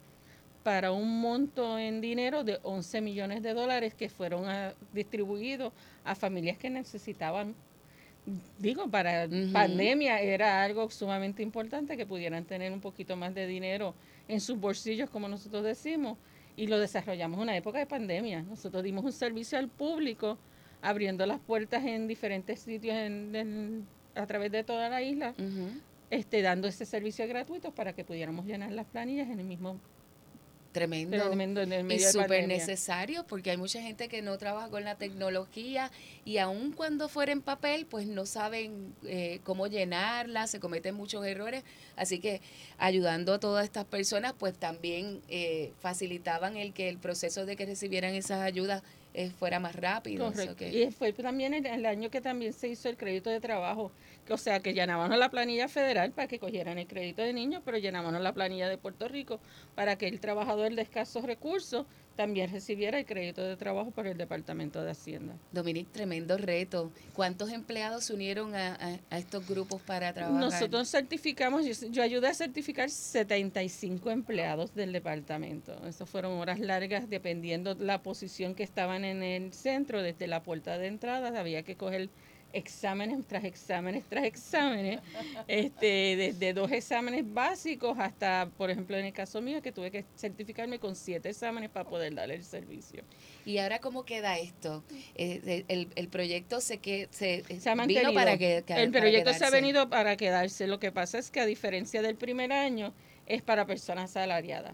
[0.64, 5.72] para un monto en dinero de 11 millones de dólares que fueron a- distribuidos
[6.04, 7.56] a familias que necesitaban.
[8.58, 13.94] Digo, para pandemia era algo sumamente importante que pudieran tener un poquito más de dinero
[14.28, 16.18] en sus bolsillos, como nosotros decimos,
[16.56, 18.44] y lo desarrollamos en una época de pandemia.
[18.44, 20.38] Nosotros dimos un servicio al público,
[20.82, 25.70] abriendo las puertas en diferentes sitios en- en- a través de toda la isla, Ujú.
[26.10, 29.80] este, dando ese servicio gratuito para que pudiéramos llenar las planillas en el mismo
[30.72, 31.18] Tremendo.
[31.18, 34.70] tremendo en el Y medio de súper necesario porque hay mucha gente que no trabaja
[34.70, 35.92] con la tecnología
[36.26, 41.26] y aun cuando fuera en papel, pues no saben eh, cómo llenarla, se cometen muchos
[41.26, 41.64] errores.
[41.96, 42.42] Así que
[42.78, 47.66] ayudando a todas estas personas, pues también eh, facilitaban el que el proceso de que
[47.66, 50.26] recibieran esas ayudas eh, fuera más rápido.
[50.32, 50.52] Correcto.
[50.54, 53.40] So que- Y fue también el, el año que también se hizo el crédito de
[53.40, 53.92] trabajo,
[54.26, 57.62] que, o sea, que llenábamos la planilla federal para que cogieran el crédito de niños,
[57.66, 59.40] pero llenábamos la planilla de Puerto Rico
[59.76, 61.86] para que el trabajador de escasos recursos
[62.20, 65.36] también recibiera el crédito de trabajo por el Departamento de Hacienda.
[65.54, 66.92] Dominic, tremendo reto.
[67.14, 70.38] ¿Cuántos empleados se unieron a, a- a estos grupos para trabajar?
[70.38, 75.72] Nosotros certificamos, yo, yo ayudé a certificar 75 empleados del departamento.
[75.88, 80.78] Esas fueron horas largas dependiendo la posición que estaban en el centro, desde la puerta
[80.78, 82.10] de entrada había que coger
[82.54, 85.00] exámenes tras exámenes tras exámenes,
[85.48, 90.06] este, desde dos exámenes básicos hasta, por ejemplo, en el caso mío, que tuve que
[90.18, 93.04] certificarme con siete exámenes para poder dar el servicio.
[93.46, 94.84] ¿Y ahora cómo queda esto?
[95.16, 98.14] Eh, el, el proyecto se, que, se, se ha vino mantenido.
[98.14, 100.68] para que, que- el para proyecto se ha venido para quedarse.
[100.68, 102.94] Lo que pasa es que a diferencia del primer año,
[103.26, 104.74] es para personas asalariadas.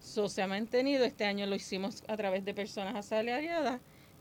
[0.00, 1.04] So, se ha mantenido.
[1.04, 3.80] Este año lo hicimos a través de personas asalariadas.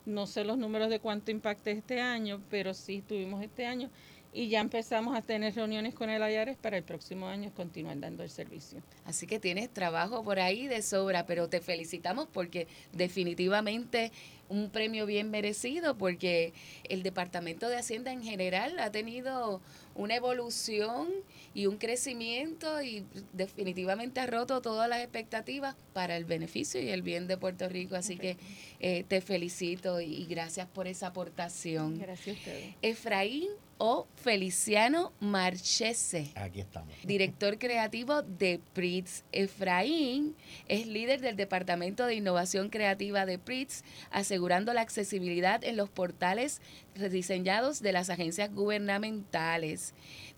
[0.10, 3.92] No sé los números de cuánto impacte este año, pero sí tuvimos este año.
[4.34, 8.24] Y ya empezamos a tener reuniones con el AYARES para el próximo año continuar dando
[8.24, 8.82] el servicio.
[9.06, 14.12] Así que tienes trabajo por ahí de sobra, pero te felicitamos porque definitivamente
[14.50, 16.54] un premio bien merecido porque
[16.90, 19.62] el Departamento de Hacienda en general ha tenido
[20.00, 21.10] una evolución
[21.54, 27.02] y un crecimiento y definitivamente ha roto todas las expectativas para el beneficio y el
[27.02, 27.96] bien de Puerto Rico.
[27.96, 28.38] Así que
[28.80, 32.00] eh, te felicito y gracias por esa aportación.
[32.00, 32.76] Gracias a ustedes.
[32.82, 33.50] Efraín
[33.82, 36.94] o Feliciano Marchese Aquí estamos.
[37.04, 39.24] director creativo de PRITS.
[39.32, 40.36] Efraín
[40.68, 46.62] es líder del Departamento de Innovación Creativa de PRITS, asegurando la accesibilidad en los portales
[46.96, 49.89] rediseñados de las agencias gubernamentales.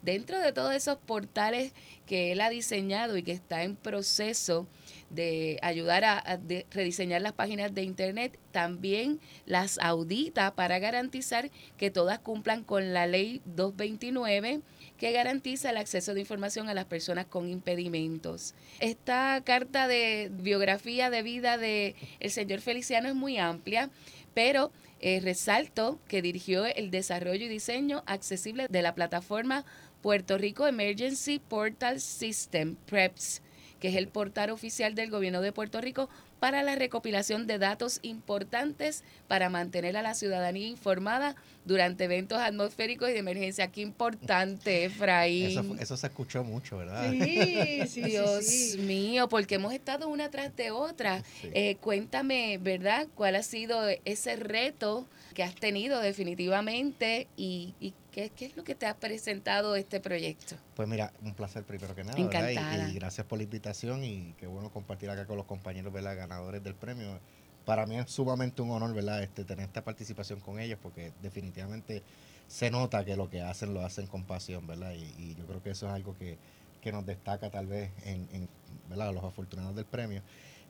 [0.01, 1.73] Dentro de todos esos portales
[2.07, 4.67] que él ha diseñado y que está en proceso
[5.11, 6.39] de ayudar a,
[6.71, 13.07] rediseñar las páginas de internet, también las audita para garantizar que todas cumplan con la
[13.07, 14.61] ley 229
[14.97, 18.53] que garantiza el acceso de información a las personas con impedimentos.
[18.79, 23.89] Esta carta de biografía de vida de el señor Feliciano es muy amplia,
[24.33, 29.65] pero eh, resalto que dirigió el desarrollo y diseño accesible de la plataforma
[30.01, 33.41] Puerto Rico Emergency Portal System, PREPS,
[33.79, 36.09] que es el portal oficial del gobierno de Puerto Rico
[36.41, 43.09] para la recopilación de datos importantes para mantener a la ciudadanía informada durante eventos atmosféricos
[43.09, 43.67] y de emergencia.
[43.71, 45.45] Qué importante, Efraín.
[45.51, 47.11] Eso, fue- eso se escuchó mucho, ¿verdad?
[47.11, 48.77] Sí, sí, Dios sí, sí.
[48.79, 51.23] mío, porque hemos estado una tras de otra.
[51.41, 51.49] Sí.
[51.53, 53.07] Eh, cuéntame, ¿verdad?
[53.13, 58.63] ¿Cuál ha sido ese reto que has tenido definitivamente y, y qué, qué es lo
[58.63, 60.55] que te ha presentado este proyecto?
[60.75, 62.89] Pues mira, un placer primero que nada, Encantada.
[62.89, 66.15] Y, gracias por la invitación y qué bueno compartir acá con los compañeros, ¿verdad?
[66.15, 67.19] Ganadores del premio.
[67.65, 69.23] Para mí es sumamente un honor, ¿verdad?
[69.23, 72.03] Este, tener esta participación con ellos porque definitivamente
[72.47, 74.93] se nota que lo que hacen lo hacen con pasión, ¿verdad?
[74.93, 76.37] Y, y yo creo que eso es algo que,
[76.81, 78.49] que nos destaca tal vez en, en,
[78.89, 79.13] ¿verdad?
[79.13, 80.21] los afortunados del premio.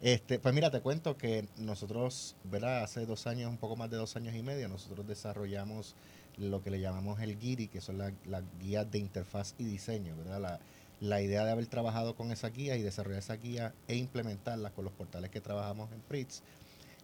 [0.01, 2.84] Este, pues mira, te cuento que nosotros, ¿verdad?
[2.84, 5.95] Hace dos años, un poco más de dos años y medio, nosotros desarrollamos
[6.38, 10.15] lo que le llamamos el GIRI, que son las las guías de interfaz y diseño,
[10.15, 10.41] ¿verdad?
[10.41, 10.60] La,
[11.02, 14.86] la idea de haber trabajado con esa guía y desarrollar esa guía e implementarla con
[14.86, 16.44] los portales que trabajamos en PRITS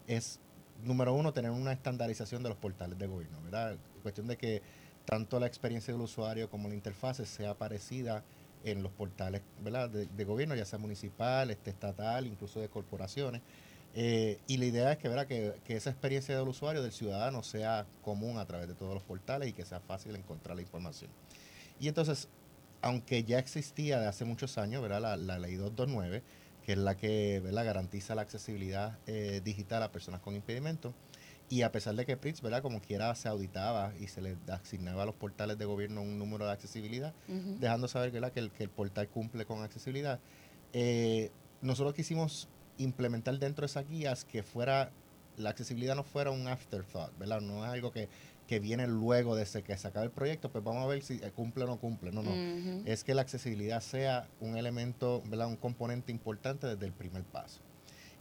[0.05, 0.39] es,
[0.83, 3.75] número uno, tener una estandarización de los portales de gobierno, ¿verdad?
[4.03, 4.61] Cuestión de que
[5.05, 8.23] tanto la experiencia del usuario como la interfaz sea parecida
[8.63, 9.89] en los portales ¿verdad?
[9.89, 13.41] De, de gobierno, ya sea municipal, este, estatal, incluso de corporaciones.
[13.95, 15.27] Eh, y la idea es que, ¿verdad?
[15.27, 19.03] Que, que esa experiencia del usuario, del ciudadano, sea común a través de todos los
[19.03, 21.09] portales y que sea fácil encontrar la información.
[21.79, 22.29] Y entonces,
[22.81, 25.01] aunque ya existía de hace muchos años, ¿verdad?
[25.01, 26.23] La, la ley 229,
[26.63, 27.65] que es la que ¿verdad?
[27.65, 30.93] garantiza la accesibilidad eh, digital a personas con impedimentos,
[31.49, 32.61] y a pesar de que PRITS, ¿verdad?
[32.61, 36.45] como quiera, se auditaba y se le asignaba a los portales de gobierno un número
[36.45, 38.33] de accesibilidad, dejando saber ¿verdad?
[38.33, 40.19] Que, el, que el portal cumple con accesibilidad,
[40.73, 44.91] eh, nosotros quisimos implementar dentro de esas guías que fuera,
[45.37, 47.41] la accesibilidad no fuera un afterthought, ¿verdad?
[47.41, 48.09] No es algo que,
[48.47, 51.15] que viene luego de ese, que se acabe el proyecto, pues vamos a ver si
[51.15, 52.11] eh, cumple o no cumple.
[52.11, 52.31] No, no.
[52.85, 55.47] Es que la accesibilidad sea un elemento, ¿verdad?
[55.47, 57.61] Un componente importante desde el primer paso.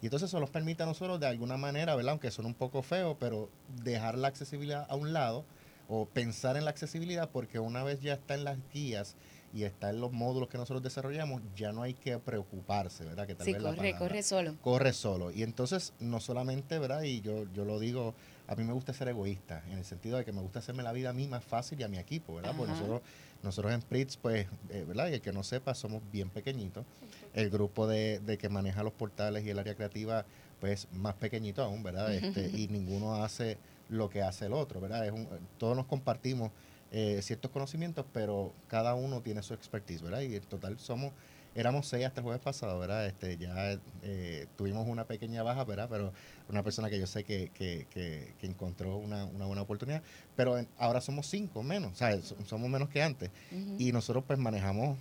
[0.02, 2.12] Y entonces eso nos permite a nosotros de alguna manera, ¿verdad?
[2.12, 3.48] Aunque son un poco feo, pero
[3.82, 5.44] dejar la accesibilidad a un lado
[5.88, 9.16] o pensar en la accesibilidad porque una vez ya está en las guías
[9.56, 13.26] y está en los módulos que nosotros desarrollamos, ya no hay que preocuparse, ¿verdad?
[13.26, 14.54] Que tal sí, corre, corre solo.
[14.60, 15.30] Corre solo.
[15.30, 17.02] Y entonces, no solamente, ¿verdad?
[17.04, 18.14] Y yo, yo lo digo,
[18.48, 20.92] a mí me gusta ser egoísta, en el sentido de que me gusta hacerme la
[20.92, 22.52] vida a mí más fácil y a mi equipo, ¿verdad?
[22.54, 23.00] Porque nosotros,
[23.42, 25.08] nosotros en Pritz, pues, eh, ¿verdad?
[25.08, 26.84] Y el que no sepa, somos bien pequeñitos.
[27.32, 30.26] El grupo de, de que maneja los portales y el área creativa,
[30.60, 32.12] pues, más pequeñito aún, ¿verdad?
[32.12, 33.56] Este, y ninguno hace
[33.88, 35.06] lo que hace el otro, ¿verdad?
[35.06, 36.50] Es un, todos nos compartimos
[36.98, 40.22] eh, ciertos conocimientos, pero cada uno tiene su expertise, ¿verdad?
[40.22, 41.12] Y en total somos,
[41.54, 43.04] éramos seis hasta el jueves pasado, ¿verdad?
[43.04, 45.88] Este, ya eh, tuvimos una pequeña baja, ¿verdad?
[45.90, 46.14] Pero
[46.48, 50.02] una persona que yo sé que, que, que, encontró una, una, buena oportunidad,
[50.36, 53.30] pero ahora somos cinco menos, o sea, somos menos que antes.
[53.78, 54.96] Y nosotros pues manejamos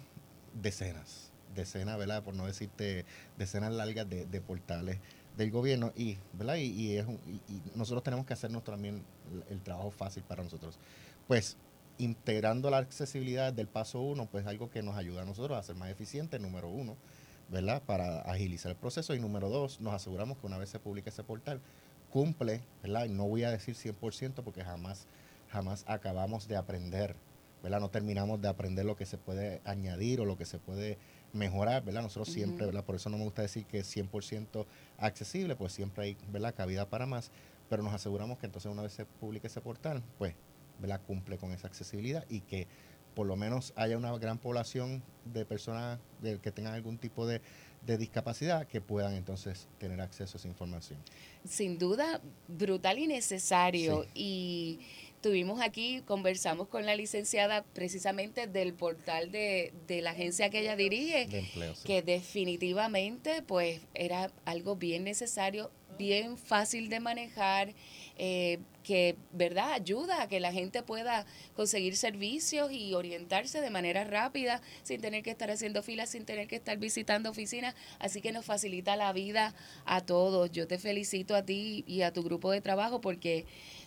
[0.53, 2.23] decenas, decenas, ¿verdad?
[2.23, 3.05] Por no decirte
[3.37, 4.99] decenas largas de, de portales
[5.37, 6.55] del gobierno y, ¿verdad?
[6.55, 9.03] Y, es y, nosotros tenemos que hacernos también
[9.49, 10.77] el, trabajo fácil para nosotros.
[11.27, 11.57] Pues
[11.97, 15.75] integrando la accesibilidad del paso uno, pues algo que nos ayuda a nosotros a ser
[15.75, 16.97] más eficientes, número uno,
[17.49, 17.81] ¿verdad?
[17.83, 21.23] Para agilizar el proceso y número dos, nos aseguramos que una vez se publique ese
[21.23, 21.61] portal,
[22.09, 23.05] cumple, ¿verdad?
[23.05, 25.07] Y no voy a decir 100% porque jamás,
[25.49, 27.15] jamás acabamos de aprender,
[27.61, 27.79] ¿verdad?
[27.79, 30.97] No terminamos de aprender lo que se puede añadir o lo que se puede
[31.33, 32.01] mejorar, ¿verdad?
[32.01, 32.83] Nosotros siempre, ¿verdad?
[32.83, 34.65] Por eso no me gusta decir que es 100%
[34.97, 36.55] accesible, pues siempre hay, ¿verdad?
[36.55, 37.31] Cabida para más,
[37.69, 40.35] pero nos aseguramos que entonces una vez se publique ese portal, pues,
[40.79, 41.01] ¿verdad?
[41.05, 42.67] Cumple con esa accesibilidad y que
[43.15, 47.41] por lo menos haya una gran población de personas de, que tengan algún tipo de,
[47.87, 50.99] discapacidad que puedan entonces tener acceso a esa información.
[51.47, 54.07] Sin duda, brutal y necesario.
[54.15, 54.79] Y
[55.13, 60.75] estuvimos aquí, conversamos con la licenciada precisamente del portal de, de la agencia que ella
[60.75, 61.27] dirige,
[61.85, 67.75] que definitivamente pues era algo bien necesario, bien fácil de manejar,
[68.17, 74.03] eh, que verdad ayuda a que la gente pueda conseguir servicios y orientarse de manera
[74.03, 78.31] rápida sin tener que estar haciendo filas, sin tener que estar visitando oficinas, así que
[78.31, 79.53] nos facilita la vida
[79.85, 80.51] a todos.
[80.51, 83.45] Yo te felicito a ti y a tu grupo de trabajo porque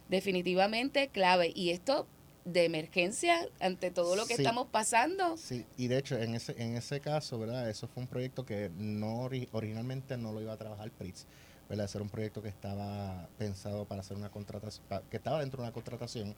[0.08, 1.52] definitivamente clave.
[1.54, 2.06] Y esto
[2.44, 5.36] de emergencia ante todo lo que estamos pasando.
[5.36, 7.68] Sí, y de hecho, en ese, en ese caso, ¿verdad?
[7.68, 11.26] Eso fue un proyecto que no originalmente no lo iba a trabajar PRITZ,
[11.68, 11.86] ¿verdad?
[11.86, 15.64] Ese era un proyecto que estaba pensado para hacer una contratación, que estaba dentro de
[15.64, 16.34] una contratación,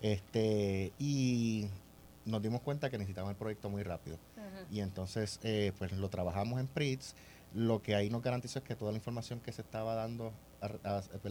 [0.00, 1.68] este, y
[2.24, 4.18] nos dimos cuenta que necesitaban el proyecto muy rápido.
[4.70, 7.14] Y entonces, eh, pues lo trabajamos en PRITZ.
[7.54, 10.32] Lo que ahí nos garantizó es que toda la información que se estaba dando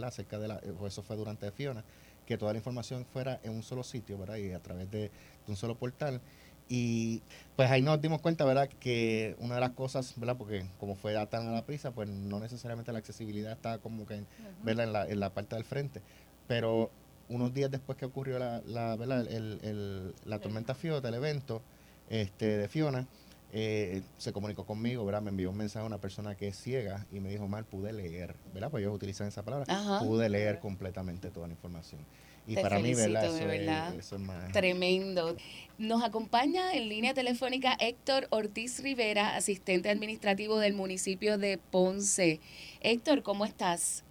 [0.02, 1.84] acerca de la, eh, eso fue durante Fiona,
[2.26, 4.38] que toda la información fuera en un solo sitio, ¿verdad?
[4.38, 5.12] Y a través de,
[5.48, 6.22] un solo portal.
[6.70, 7.22] Y
[7.56, 8.70] pues ahí nos dimos cuenta, ¿verdad?
[8.80, 10.38] Que una de las cosas, ¿verdad?
[10.38, 14.24] Porque como fue tan a la prisa, pues no necesariamente la accesibilidad estaba como que,
[14.64, 14.86] ¿verdad?
[14.86, 16.02] En la, en la parte del frente.
[16.48, 16.90] Pero
[17.30, 19.28] unos días después que ocurrió la, la, ¿verdad?
[19.28, 21.62] El, el, la tormenta Fiona, el evento
[22.10, 23.08] este, de Fiona,
[23.56, 25.22] eh, se comunicó conmigo, ¿verdad?
[25.22, 27.94] Me envió un mensaje a una persona que es ciega y me dijo, mal, pude
[27.94, 28.72] leer, ¿verdad?
[28.72, 30.00] Pues ellos utilizan esa palabra.
[30.00, 32.02] Pude leer completamente toda la información.
[32.48, 33.96] Y para mí, ¿verdad?
[33.96, 34.52] Eso, Es, más...
[34.52, 35.36] Tremendo.
[35.78, 42.40] Nos acompaña en línea telefónica Héctor Ortiz Rivera, asistente administrativo del municipio de Ponce.
[42.82, 44.04] Héctor, ¿cómo estás?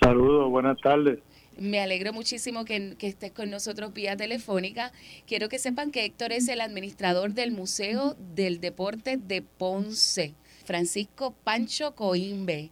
[0.00, 1.20] Saludos, buenas tardes.
[1.56, 4.92] Me alegro muchísimo que, estés con nosotros vía telefónica.
[5.26, 11.32] Quiero que sepan que Héctor es el administrador del Museo del Deporte de Ponce, Francisco
[11.44, 12.70] Pancho Coimbe,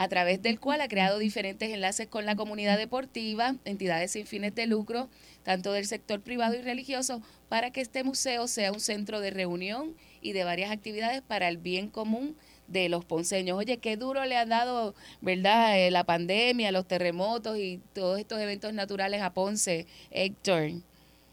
[0.00, 4.54] a través del cual ha creado diferentes enlaces con la comunidad deportiva, entidades sin fines
[4.54, 5.10] de lucro,
[5.42, 9.94] tanto del sector privado y religioso, para que este museo sea un centro de reunión
[10.22, 12.34] y de varias actividades para el bien común
[12.66, 13.58] de los ponceños.
[13.58, 15.78] Oye, qué duro le ha dado, ¿verdad?
[15.78, 20.70] Eh, la pandemia, los terremotos y todos estos eventos naturales a Ponce, Héctor.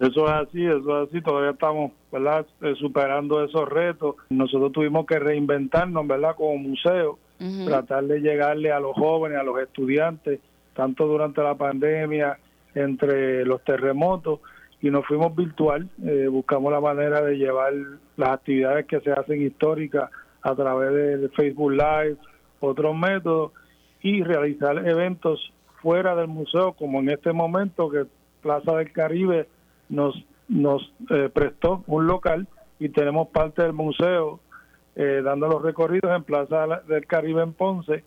[0.01, 2.45] Eso es así, eso es así, todavía estamos, ¿verdad?
[2.61, 4.15] Eh, superando esos retos.
[4.29, 6.35] Nosotros tuvimos que reinventarnos, ¿verdad?
[6.35, 7.17] Como museo,
[7.65, 10.39] tratar de llegarle a los jóvenes, a los estudiantes,
[10.73, 12.37] tanto durante la pandemia,
[12.75, 14.39] entre los terremotos,
[14.81, 17.73] y nos fuimos virtual, eh, buscamos la manera de llevar
[18.15, 20.09] las actividades que se hacen históricas
[20.41, 22.17] a través de Facebook Live,
[22.59, 23.51] otros métodos,
[24.01, 28.05] y realizar eventos fuera del museo, como en este momento que
[28.41, 29.47] Plaza del Caribe
[29.89, 30.15] nos,
[30.47, 32.47] nos eh, prestó un local
[32.79, 34.39] y tenemos parte del museo
[34.97, 38.03] eh, dando los recorridos en Plaza del Caribe en Ponce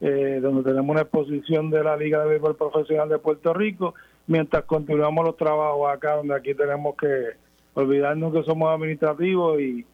[0.00, 3.94] eh, donde tenemos una exposición de la Liga de Béisbol Profesional de Puerto Rico,
[4.26, 7.36] mientras continuamos los trabajos acá, donde aquí tenemos que
[7.74, 9.84] olvidarnos que somos administrativos y,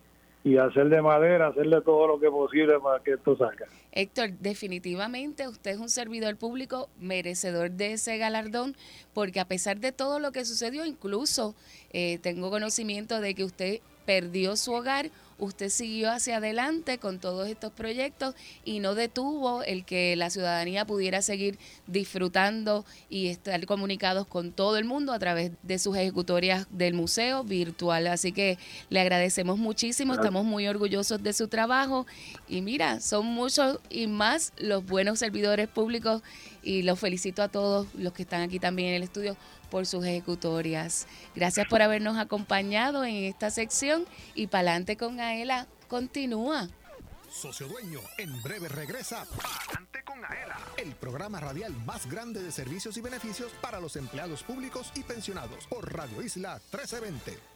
[0.45, 3.67] y hacer de madera, hacerle todo lo que es posible para que esto salga.
[3.91, 8.77] Héctor, definitivamente usted es un servidor público merecedor de ese galardón,
[9.13, 11.57] porque a pesar de todo lo que sucedió, incluso
[11.91, 15.07] eh, tengo conocimiento de que usted perdió su hogar,
[15.39, 18.35] usted siguió hacia adelante con todos estos proyectos
[18.65, 24.77] y no detuvo el que la ciudadanía pudiera seguir disfrutando y estar comunicados con todo
[24.77, 28.07] el mundo a través de sus ejecutorias del museo virtual.
[28.07, 28.59] Así que
[28.89, 32.07] le agradecemos muchísimo, estamos muy orgullosos de su trabajo
[32.49, 36.23] y mira, son muchos y más los buenos servidores públicos
[36.67, 39.37] y los felicito a todos los que están aquí también en el estudio
[39.71, 41.07] por sus ejecutorias.
[41.35, 44.05] Gracias por habernos acompañado en esta sección
[44.35, 46.69] y Palante con Aela continúa.
[47.31, 52.97] Socio Dueño, en breve regresa Palante con Aela, el programa radial más grande de servicios
[52.97, 57.56] y beneficios para los empleados públicos y pensionados por Radio Isla 1320.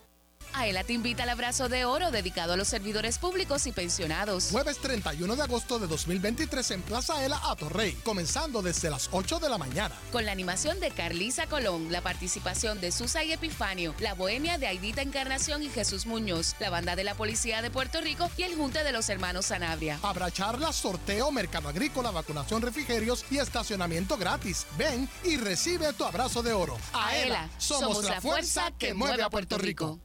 [0.61, 4.51] Aela te invita al abrazo de oro dedicado a los servidores públicos y pensionados.
[4.51, 9.49] Jueves 31 de agosto de 2023 en Plaza Aela Atorrey, comenzando desde las 8 de
[9.49, 9.95] la mañana.
[10.13, 14.67] Con la animación de Carlisa Colón, la participación de Susa y Epifanio, la bohemia de
[14.67, 18.55] Aidita Encarnación y Jesús Muñoz, la banda de la Policía de Puerto Rico y el
[18.55, 19.99] Junte de los Hermanos Sanabria.
[20.03, 24.67] Habrá charlas, sorteo, mercado agrícola, vacunación, refrigerios y estacionamiento gratis.
[24.77, 26.77] Ven y recibe tu abrazo de oro.
[26.93, 30.01] Aela, somos, la fuerza que mueve a Puerto Rico.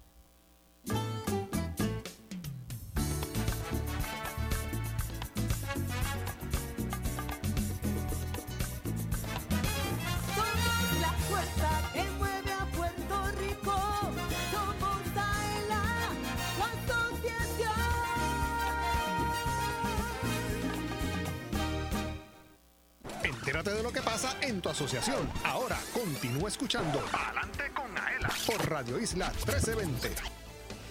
[23.66, 25.28] Entérate de lo que pasa en tu asociación.
[25.44, 30.10] Ahora continúa escuchando Adelante con Aela por Radio Isla 1320.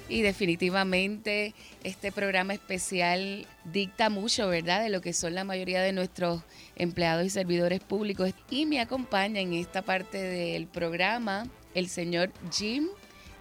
[0.08, 1.54] Y definitivamente
[1.84, 6.42] este programa especial dicta mucho, ¿verdad?, de lo que son la mayoría de nuestros
[6.74, 8.32] empleados y servidores públicos.
[8.50, 12.88] Y me acompaña en esta parte del programa el señor Jim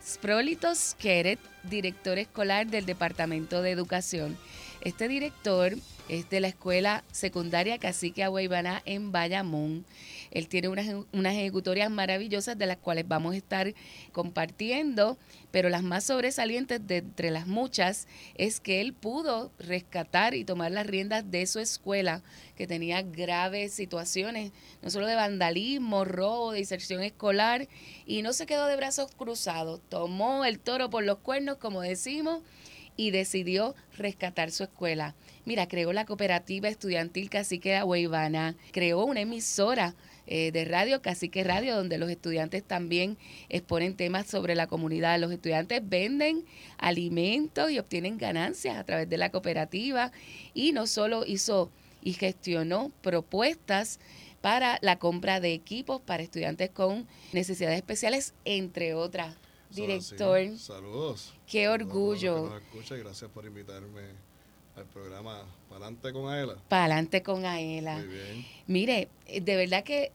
[0.05, 4.38] Sprolitos Keret, director escolar del Departamento de Educación.
[4.81, 5.73] Este director
[6.10, 9.86] es de la escuela secundaria Cacique Agüeybaná en Bayamón.
[10.32, 13.74] Él tiene unas, unas ejecutorias maravillosas de las cuales vamos a estar
[14.12, 15.18] compartiendo,
[15.51, 20.72] pero las más sobresalientes de entre las muchas es que él pudo rescatar y tomar
[20.72, 22.22] las riendas de su escuela,
[22.56, 24.51] que tenía graves situaciones,
[24.82, 27.68] no solo de vandalismo, robo, de inserción escolar,
[28.06, 32.41] y no se quedó de brazos cruzados, tomó el toro por los cuernos, como decimos,
[32.97, 35.15] y decidió rescatar su escuela.
[35.45, 41.75] Mira, creó la cooperativa estudiantil Cacique Agüeybana, creó una emisora eh, de radio, Cacique Radio,
[41.75, 43.17] donde los estudiantes también
[43.49, 45.19] exponen temas sobre la comunidad.
[45.19, 46.45] Los estudiantes venden
[46.77, 50.11] alimentos y obtienen ganancias a través de la cooperativa
[50.53, 51.71] y no solo hizo
[52.01, 53.99] y gestionó propuestas
[54.41, 59.35] para la compra de equipos para estudiantes con necesidades especiales, entre otras.
[59.74, 60.57] Director.
[60.57, 61.34] Saludos.
[61.47, 62.49] Qué orgullo.
[62.89, 64.01] gracias por invitarme
[64.76, 66.55] al programa Palante con Aela.
[66.67, 67.97] Palante con Aela.
[67.97, 68.45] Muy bien.
[68.67, 70.11] Mire, eh, de verdad que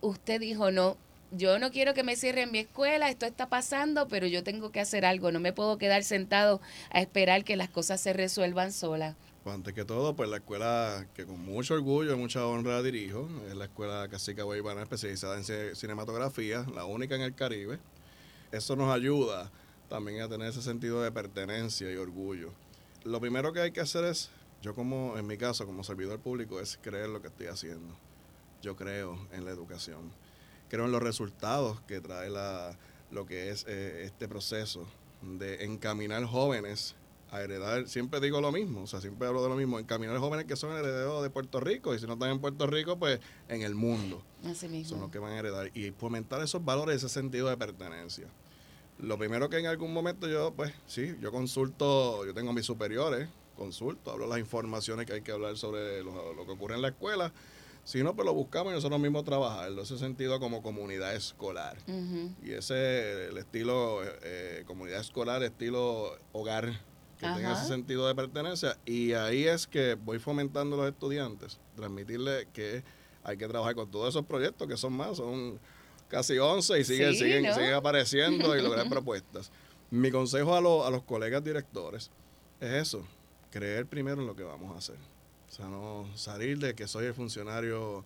[0.00, 0.96] usted dijo, no,
[1.30, 4.80] yo no quiero que me cierren mi escuela, esto está pasando, pero yo tengo que
[4.80, 6.60] hacer algo, no me puedo quedar sentado
[6.90, 9.16] a esperar que las cosas se resuelvan solas.
[9.42, 13.28] Pues antes que todo, pues la escuela que con mucho orgullo y mucha honra dirijo,
[13.48, 17.78] es la escuela Cacica Guaybana especializada en cinematografía, la única en el Caribe.
[18.52, 19.50] Eso nos ayuda
[19.88, 22.52] también a tener ese sentido de pertenencia y orgullo
[23.04, 24.30] lo primero que hay que hacer es,
[24.60, 27.94] yo como, en mi caso, como servidor público, es creer lo que estoy haciendo.
[28.62, 30.12] Yo creo en la educación.
[30.68, 32.76] Creo en los resultados que trae la,
[33.10, 34.86] lo que es eh, este proceso
[35.20, 36.94] de encaminar jóvenes
[37.30, 40.44] a heredar, siempre digo lo mismo, o sea, siempre hablo de lo mismo, encaminar jóvenes
[40.44, 43.62] que son herederos de Puerto Rico y si no están en Puerto Rico, pues en
[43.62, 44.22] el mundo.
[44.44, 44.90] Así mismo.
[44.90, 48.28] Son los que van a heredar y fomentar esos valores, ese sentido de pertenencia.
[48.98, 52.66] Lo primero que en algún momento yo, pues sí, yo consulto, yo tengo a mis
[52.66, 56.88] superiores, consulto, hablo las informaciones que hay que hablar sobre lo, que ocurre en la
[56.88, 57.32] escuela.
[57.84, 61.78] Si no, pues lo buscamos y nosotros mismos trabajarlo, ese sentido como comunidad escolar.
[62.44, 66.80] Y ese, el estilo eh, comunidad escolar, estilo hogar,
[67.18, 68.78] que tenga ese sentido de pertenencia.
[68.84, 72.84] Y ahí es que voy fomentando a los estudiantes, transmitirles que
[73.24, 75.58] hay que trabajar con todos esos proyectos que son más, son
[76.12, 79.50] casi 11 y siguen, siguen, apareciendo y lograr propuestas.
[79.90, 82.10] Mi consejo a, a los colegas directores
[82.60, 83.02] es eso,
[83.50, 84.96] creer primero en lo que vamos a hacer.
[85.48, 88.04] O sea, no salir de que soy el funcionario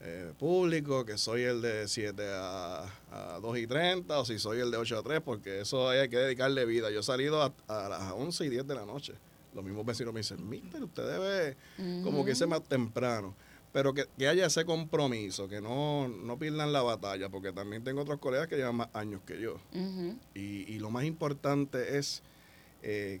[0.00, 4.60] eh, público, que soy el de 7 a, a 2 y 30, o si soy
[4.60, 6.90] el de 8 a 3, porque eso hay que dedicarle vida.
[6.90, 9.12] Yo he salido a, a las 11 y 10 de la noche.
[9.54, 11.56] Los mismos vecinos me dicen, mister, usted debe
[12.02, 13.34] como que irse más temprano.
[13.72, 18.02] Pero que, que haya ese compromiso, que no, no pierdan la batalla, porque también tengo
[18.02, 19.58] otros colegas que llevan más años que yo.
[20.34, 22.22] Y, y lo más importante es
[22.82, 23.20] eh,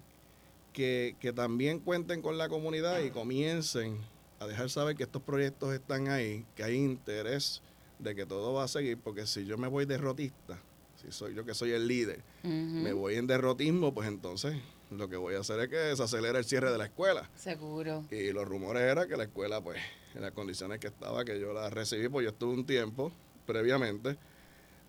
[0.74, 3.96] que, que también cuenten con la comunidad y comiencen
[4.40, 7.62] a dejar saber que estos proyectos están ahí, que hay interés
[7.98, 10.58] de que todo va a seguir, porque si yo me voy derrotista,
[11.00, 14.56] si soy yo que soy el líder, me voy en derrotismo, pues entonces
[14.90, 17.30] lo que voy a hacer es que se acelera el cierre de la escuela.
[17.36, 18.04] Seguro.
[18.10, 19.78] Y los rumores eran que la escuela, pues,
[20.14, 23.12] en las condiciones que estaba, que yo la recibí, pues yo estuve un tiempo
[23.46, 24.16] previamente,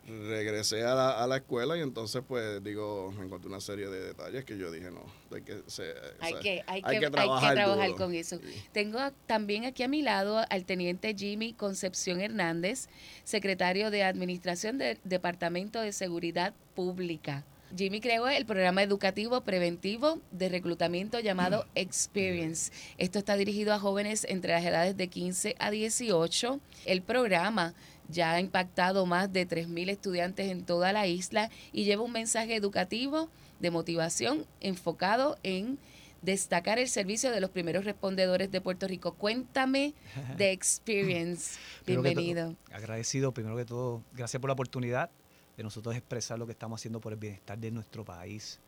[0.05, 4.01] regresé a la, a la escuela y entonces, pues, digo, me encontré una serie de
[4.07, 5.01] detalles que yo dije, no,
[5.33, 7.95] hay que, se- o Hay sea, que, hay, hay que, que hay que trabajar duro.
[7.95, 8.39] con eso.
[8.73, 12.89] Tengo también aquí a mi lado al teniente Jimmy Concepción Hernández,
[13.23, 17.45] secretario de Administración del Departamento de Seguridad Pública.
[17.75, 22.71] Jimmy creó el programa educativo preventivo de reclutamiento llamado Experience.
[22.99, 26.59] Esto está dirigido a jóvenes entre las edades de 15 a 18.
[26.85, 27.73] El programa
[28.09, 32.55] ya ha impactado más de 3.000 estudiantes en toda la isla y lleva un mensaje
[32.55, 35.79] educativo de motivación enfocado en
[36.21, 39.13] destacar el servicio de los primeros respondedores de Puerto Rico.
[39.13, 39.95] Cuéntame
[40.37, 41.57] de Experience.
[41.85, 42.55] Todo, Bienvenido.
[42.71, 45.09] agradecido, primero que todo, gracias por la oportunidad
[45.57, 48.59] de nosotros expresar lo que estamos haciendo por el bienestar de nuestro país.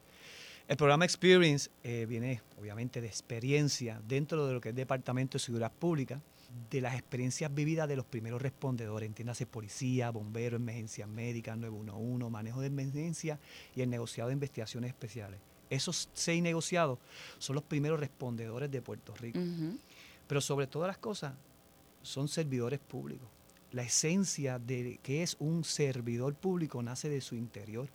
[0.68, 5.44] El programa Experience eh, viene obviamente de experiencia dentro de lo que es Departamento de
[5.44, 6.22] Seguridad Pública,
[6.70, 12.62] de las experiencias vividas de los primeros respondedores, entiéndase policía, bomberos, emergencias médicas, 911, manejo
[12.62, 13.40] de emergencia
[13.76, 15.40] y el negociado de investigaciones especiales.
[15.70, 17.00] Esos seis negociados
[17.38, 19.40] son los primeros respondedores de Puerto Rico.
[20.28, 21.34] Pero sobre todas las cosas,
[22.02, 23.28] son servidores públicos.
[23.76, 27.90] La esencia de que es un servidor público nace de su interior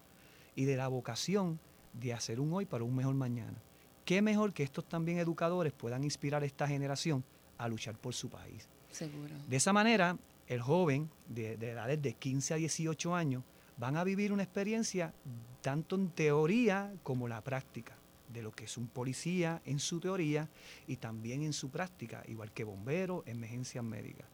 [0.54, 1.58] y de la vocación
[1.94, 3.56] de hacer un hoy para un mejor mañana.
[4.04, 7.24] Qué mejor que estos también educadores puedan inspirar a esta generación
[7.56, 8.68] a luchar por su país.
[8.90, 9.34] Seguro.
[9.48, 10.18] De esa manera,
[10.48, 13.42] el joven de, de edades de 15 a 18 años
[13.78, 15.14] van a vivir una experiencia
[15.62, 17.96] tanto en teoría como la práctica
[18.30, 20.46] de lo que es un policía en su teoría
[20.86, 24.26] y también en su práctica, igual que bombero, emergencias médicas.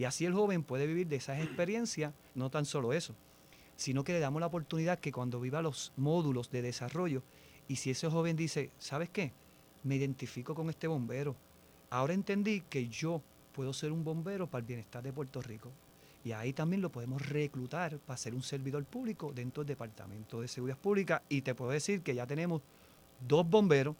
[0.00, 3.14] Y así el joven puede vivir de esas experiencias, no tan solo eso,
[3.76, 7.22] sino que le damos la oportunidad que cuando viva los módulos de desarrollo,
[7.68, 9.30] y si ese joven dice, ¿sabes qué?
[9.84, 11.36] Me identifico con este bombero.
[11.90, 13.20] Ahora entendí que yo
[13.52, 15.70] puedo ser un bombero para el bienestar de Puerto Rico.
[16.24, 20.48] Y ahí también lo podemos reclutar para ser un servidor público dentro del Departamento de
[20.48, 21.20] Seguridad Pública.
[21.28, 22.62] Y te puedo decir que ya tenemos
[23.28, 23.96] dos bomberos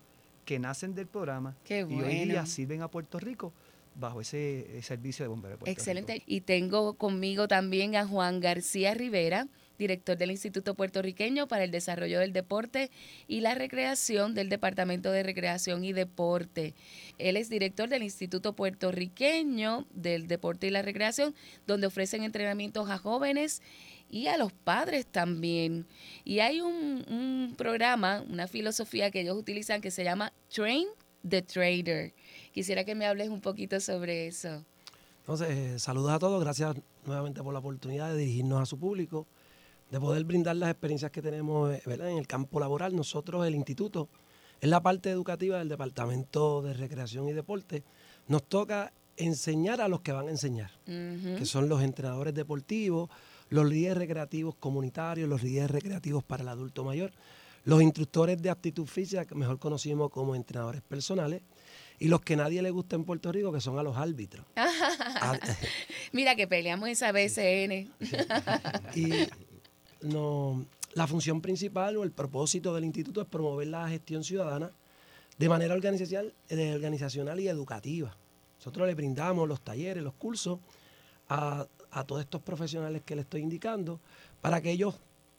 [0.46, 3.52] que nacen del programa Qué y hoy día sirven a Puerto Rico
[3.94, 6.22] bajo ese, servicio de bomberos de Excelente.
[6.26, 12.20] Y tengo conmigo también a Juan García Rivera, director del Instituto Puertorriqueño para el Desarrollo
[12.20, 12.90] del Deporte
[13.26, 16.74] y la Recreación del Departamento de Recreación y Deporte.
[17.18, 21.34] Él es director del Instituto Puertorriqueño del Deporte y la Recreación,
[21.66, 23.62] donde ofrecen entrenamientos a jóvenes
[24.10, 25.86] y a los padres también.
[26.24, 30.86] Y hay un programa, una filosofía que ellos utilizan que se llama Train
[31.28, 32.12] the Trader.
[32.52, 34.64] Quisiera que me hables un poquito sobre eso.
[35.20, 39.26] Entonces, saludos a todos, gracias nuevamente por la oportunidad de dirigirnos a su público,
[39.90, 42.10] de poder brindar las experiencias que tenemos eh, ¿verdad?
[42.10, 42.94] en el campo laboral.
[42.94, 44.08] Nosotros, el instituto,
[44.60, 47.84] en la parte educativa del Departamento de Recreación y Deporte,
[48.28, 53.10] nos toca enseñar a los que van a enseñar, que son los entrenadores deportivos,
[53.50, 57.12] los líderes recreativos comunitarios, los líderes recreativos para el adulto mayor,
[57.64, 61.42] los instructores de aptitud física, que mejor conocimos como entrenadores personales,
[61.98, 64.46] y los que nadie le gusta en Puerto Rico, que son a los árbitros.
[66.12, 67.92] Mira que peleamos esa BCN.
[68.94, 69.10] Y
[70.02, 74.72] no, la función principal o el propósito del instituto es promover la gestión ciudadana
[75.36, 78.16] de manera organizacional, eh, organizacional y educativa.
[78.58, 80.58] Nosotros le brindamos los talleres, los cursos
[81.28, 84.00] a, a todos estos profesionales que le estoy indicando
[84.40, 84.96] para que ellos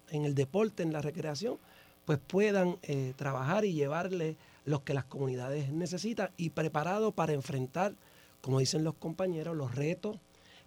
[0.09, 1.57] en el deporte, en la recreación,
[2.05, 7.93] pues puedan eh, trabajar y llevarle los que las comunidades necesitan y preparados para enfrentar,
[8.41, 10.17] como dicen los compañeros, los retos,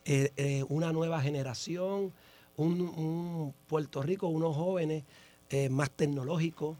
[0.05, 2.13] eh, eh, una nueva generación,
[2.57, 5.05] un, un Puerto Rico, unos jóvenes
[5.71, 6.77] más tecnológicos.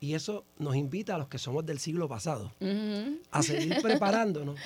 [0.00, 2.52] Y eso nos invita a los que somos del siglo pasado
[3.30, 4.58] a seguir preparándonos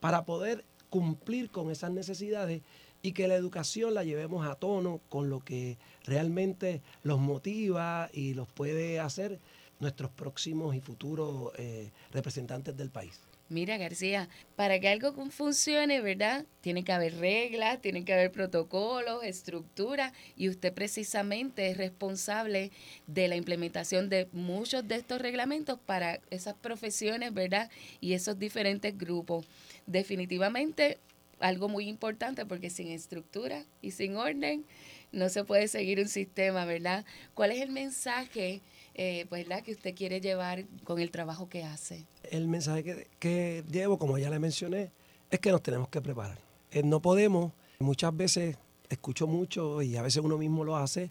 [0.00, 2.62] para poder cumplir con esas necesidades
[3.06, 8.34] y que la educación la llevemos a tono con lo que realmente los motiva y
[8.34, 9.38] los puede hacer
[9.78, 13.20] nuestros próximos y futuros eh, representantes del país.
[13.48, 16.46] Mira, García, para que algo funcione, ¿verdad?
[16.62, 22.72] Tiene que haber reglas, tiene que haber protocolos, estructura, y usted precisamente es responsable
[23.06, 27.70] de la implementación de muchos de estos reglamentos para esas profesiones, ¿verdad?
[28.00, 29.46] Y esos diferentes grupos.
[29.86, 30.98] Definitivamente
[31.40, 34.64] algo muy importante porque sin estructura y sin orden
[35.12, 37.04] no se puede seguir un sistema, ¿verdad?
[37.34, 38.60] ¿Cuál es el mensaje,
[38.94, 39.62] eh, pues, ¿verdad?
[39.62, 42.04] que usted quiere llevar con el trabajo que hace?
[42.30, 44.90] El mensaje que, que llevo, como ya le mencioné,
[45.30, 46.38] es que nos tenemos que preparar.
[46.70, 48.56] Eh, no podemos, muchas veces
[48.88, 51.10] escucho mucho y a veces uno mismo lo hace,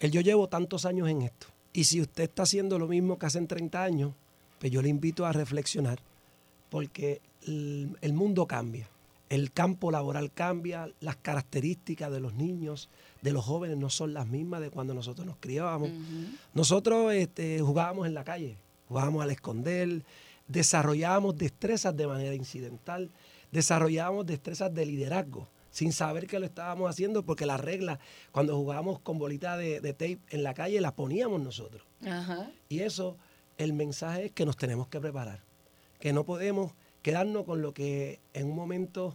[0.00, 1.46] yo llevo tantos años en esto.
[1.72, 4.12] Y si usted está haciendo lo mismo que hace 30 años,
[4.58, 5.98] pues yo le invito a reflexionar,
[6.70, 8.88] porque el mundo cambia
[9.28, 12.88] el campo laboral cambia, las características de los niños,
[13.22, 15.90] de los jóvenes no son las mismas de cuando nosotros nos criábamos.
[16.54, 18.56] Nosotros este, jugábamos en la calle,
[18.88, 20.04] jugábamos al esconder,
[20.46, 23.10] desarrollábamos destrezas de manera incidental,
[23.50, 27.98] desarrollábamos destrezas de liderazgo, sin saber que lo estábamos haciendo, porque las reglas,
[28.30, 31.82] cuando jugábamos con bolita de, tape en la calle, las poníamos nosotros.
[32.68, 33.16] Y eso,
[33.58, 35.42] el mensaje es que nos tenemos que preparar,
[35.98, 36.72] que no podemos
[37.06, 39.14] quedarnos con lo que en un momento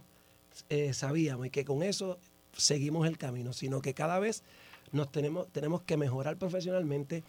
[0.70, 2.18] eh, sabíamos y que con eso
[2.56, 4.44] seguimos el camino, sino que cada vez
[4.92, 7.22] nos tenemos, tenemos que mejorar profesionalmente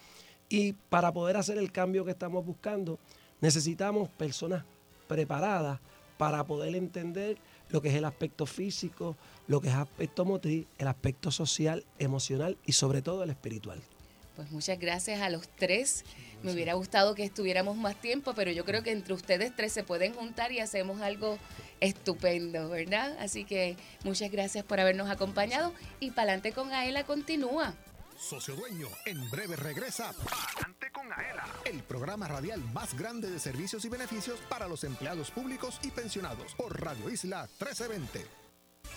[0.47, 2.97] y para poder hacer el cambio que estamos buscando
[3.41, 4.63] necesitamos personas
[5.09, 5.81] preparadas
[6.17, 7.37] para poder entender
[7.69, 12.57] lo que es el aspecto físico, lo que es aspecto motriz, el aspecto social, emocional
[12.65, 13.83] y sobre todo el espiritual.
[14.35, 16.03] Pues muchas gracias a los tres.
[16.41, 19.83] Me hubiera gustado que estuviéramos más tiempo, pero yo creo que entre ustedes tres se
[19.83, 21.37] pueden juntar y hacemos algo
[21.79, 23.15] estupendo, ¿verdad?
[23.19, 27.73] Así que muchas gracias por habernos acompañado y Palante con Aela continúa.
[28.17, 33.85] Socio Dueño, en breve regresa Palante con Aela, el programa radial más grande de servicios
[33.85, 38.42] y beneficios para los empleados públicos y pensionados por Radio Isla 1320.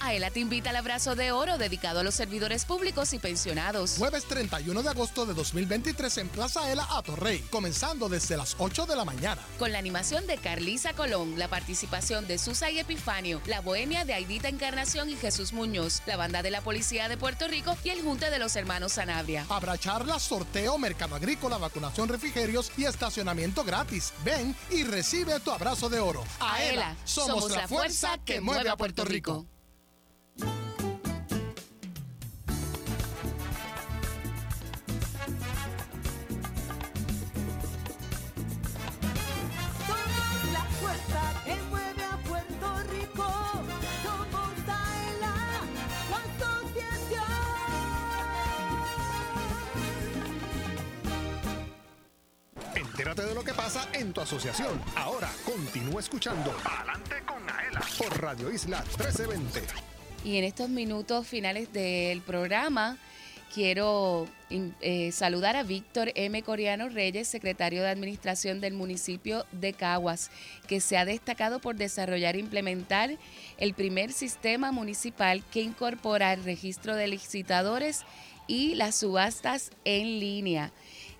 [0.07, 3.97] Aela te invita al abrazo de oro dedicado a los servidores públicos y pensionados.
[3.99, 8.95] Jueves 31 de agosto de 2023 en Plaza Aela Atorrey, comenzando desde las 8 de
[8.95, 9.43] la mañana.
[9.59, 14.15] Con la animación de Carlisa Colón, la participación de Susa y Epifanio, la bohemia de
[14.15, 18.03] Aidita Encarnación y Jesús Muñoz, la banda de la Policía de Puerto Rico y el
[18.03, 19.45] Junte de los Hermanos Sanabria.
[19.49, 24.13] Habrá charlas, sorteo, mercado agrícola, vacunación, refrigerios y estacionamiento gratis.
[24.25, 26.23] Ven y recibe tu abrazo de oro.
[26.39, 29.47] Aela, somos, la fuerza que mueve a Puerto Rico.
[53.57, 54.81] Pasa en tu asociación.
[54.95, 59.63] Ahora continúa escuchando Adelante con Aela por Radio Isla 1320.
[60.25, 62.99] Y en estos minutos finales del programa
[63.55, 66.43] quiero eh, saludar a Víctor M.
[66.43, 70.31] Coriano Reyes, secretario de Administración del municipio de Caguas,
[70.67, 73.17] que se ha destacado por desarrollar e implementar
[73.57, 78.05] el primer sistema municipal que incorpora el registro de licitadores
[78.47, 80.73] y las subastas en línea.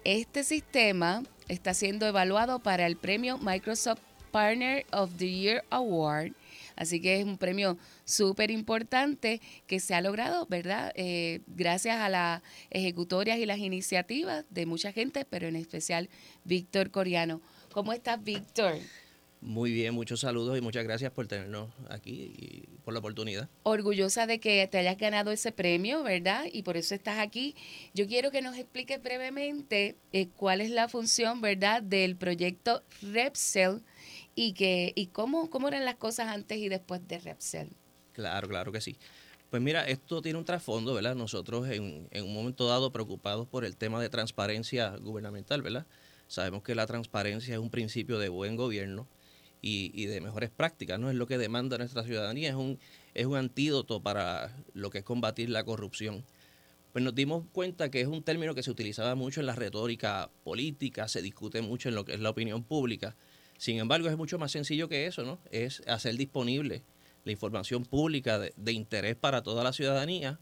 [0.05, 6.33] Este sistema está siendo evaluado para el premio Microsoft Partner of the Year Award.
[6.77, 10.93] Así que es un premio súper importante que se ha logrado, ¿verdad?
[10.95, 16.11] Eh, gracias a las ejecutorias y las iniciativas de mucha gente, pero en especial
[16.45, 17.41] Víctor Coriano.
[17.73, 18.75] ¿Cómo estás, Víctor?
[19.47, 23.49] Muy bien, muchos saludos y muchas gracias por tenernos aquí y por la oportunidad.
[23.63, 26.47] Orgullosa de que te hayas ganado ese premio, ¿verdad?
[26.53, 27.55] Y por eso estás aquí.
[27.95, 33.85] Yo quiero que nos expliques brevemente eh, cuál es la función, ¿verdad?, del proyecto Repsel
[34.35, 37.71] y, que, y cómo, cómo eran las cosas antes y después de Repsel.
[38.15, 38.97] Claro, claro que sí.
[39.49, 41.15] Pues mira, esto tiene un trasfondo, ¿verdad?
[41.15, 45.87] Nosotros en, en un momento dado preocupados por el tema de transparencia gubernamental, ¿verdad?
[46.27, 49.07] Sabemos que la transparencia es un principio de buen gobierno
[49.63, 51.11] y, de mejores prácticas, ¿no?
[51.11, 52.79] Es lo que demanda nuestra ciudadanía, es un,
[53.15, 56.25] es un antídoto para lo que es combatir la corrupción.
[56.93, 60.31] Pues nos dimos cuenta que es un término que se utilizaba mucho en la retórica
[60.45, 63.17] política, se discute mucho en lo que es la opinión pública.
[63.59, 65.39] Sin embargo, es mucho más sencillo que eso, ¿no?
[65.51, 66.83] Es hacer disponible
[67.25, 70.39] la información pública de, interés para toda la ciudadanía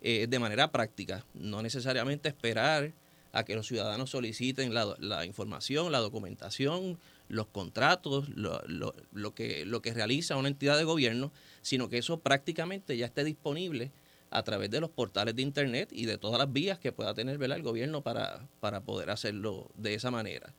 [0.00, 2.92] eh, de manera práctica, no necesariamente esperar
[3.32, 6.98] a que los ciudadanos soliciten la, la información, la documentación,
[7.28, 11.98] los contratos, lo, lo, lo, que, lo que realiza una entidad de gobierno, sino que
[11.98, 13.92] eso prácticamente ya esté disponible
[14.30, 17.40] a través de los portales de internet y de todas las vías que pueda tener
[17.40, 20.52] el gobierno para, para poder hacerlo de esa manera.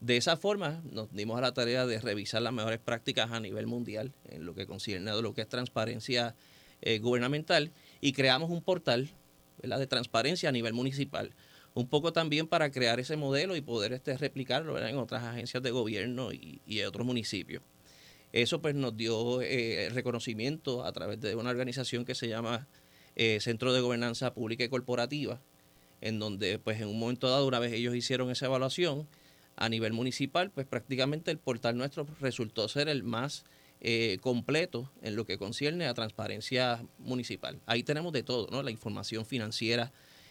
[0.00, 3.66] De esa forma nos dimos a la tarea de revisar las mejores prácticas a nivel
[3.66, 6.36] mundial en lo que concierne a lo que es transparencia
[6.80, 9.10] eh, gubernamental y creamos un portal
[9.60, 11.32] de transparencia a nivel municipal.
[11.74, 15.70] Un poco también para crear ese modelo y poder este, replicarlo en otras agencias de
[15.70, 17.62] gobierno y, y otros municipios.
[18.32, 22.66] Eso pues nos dio eh, reconocimiento a través de una organización que se llama
[23.16, 25.40] eh, Centro de Gobernanza Pública y Corporativa,
[26.00, 29.08] en donde pues en un momento dado, una vez ellos hicieron esa evaluación
[29.56, 33.44] a nivel municipal, pues prácticamente el portal nuestro resultó ser el más
[33.80, 37.58] eh, completo en lo que concierne a transparencia municipal.
[37.66, 38.62] Ahí tenemos de todo, ¿no?
[38.62, 39.90] La información financiera,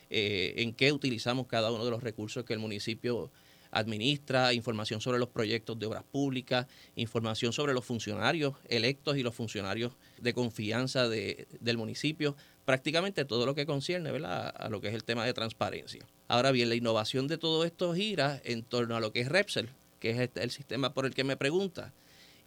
[0.09, 3.31] eh, en qué utilizamos cada uno de los recursos que el municipio
[3.71, 9.35] administra, información sobre los proyectos de obras públicas, información sobre los funcionarios electos y los
[9.35, 12.35] funcionarios de confianza del municipio,
[12.65, 16.05] prácticamente todo lo que concierne a lo que es el tema de transparencia.
[16.27, 19.69] Ahora bien, la innovación de todo esto gira en torno a lo que es Repsel,
[19.99, 21.93] que es el sistema por el que me pregunta.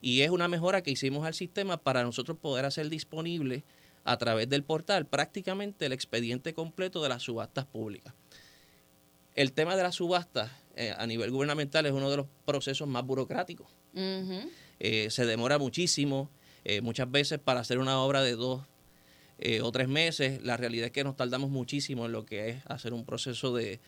[0.03, 3.65] Y es una mejora que hicimos al sistema para nosotros poder hacer disponible
[4.05, 8.15] a través del portal prácticamente el expediente completo de las subastas públicas.
[9.35, 13.05] El tema de las subastas eh, a nivel gubernamental es uno de los procesos más
[13.05, 13.69] burocráticos.
[13.95, 16.31] Eh, se demora muchísimo,
[16.65, 18.63] eh, muchas veces para hacer una obra de dos
[19.63, 20.43] o tres meses.
[20.43, 23.81] La realidad es que nos tardamos muchísimo en lo que es hacer un proceso de,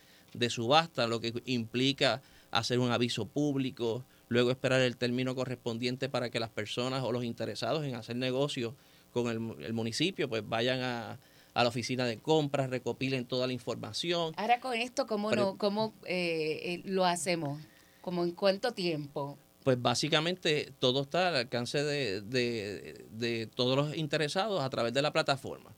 [0.48, 6.40] subasta, lo que implica hacer un aviso público, luego esperar el término correspondiente para que
[6.40, 8.72] las personas o los interesados en hacer negocios
[9.12, 11.18] con el, municipio pues vayan a,
[11.54, 14.34] la oficina de compras, recopilen toda la información.
[14.36, 17.60] Ahora con esto, ¿cómo, no, cómo eh, eh, lo hacemos?
[18.00, 19.38] ¿Cómo en cuánto tiempo?
[19.62, 25.72] pues básicamente todo está al alcance de, todos los interesados a través de la plataforma.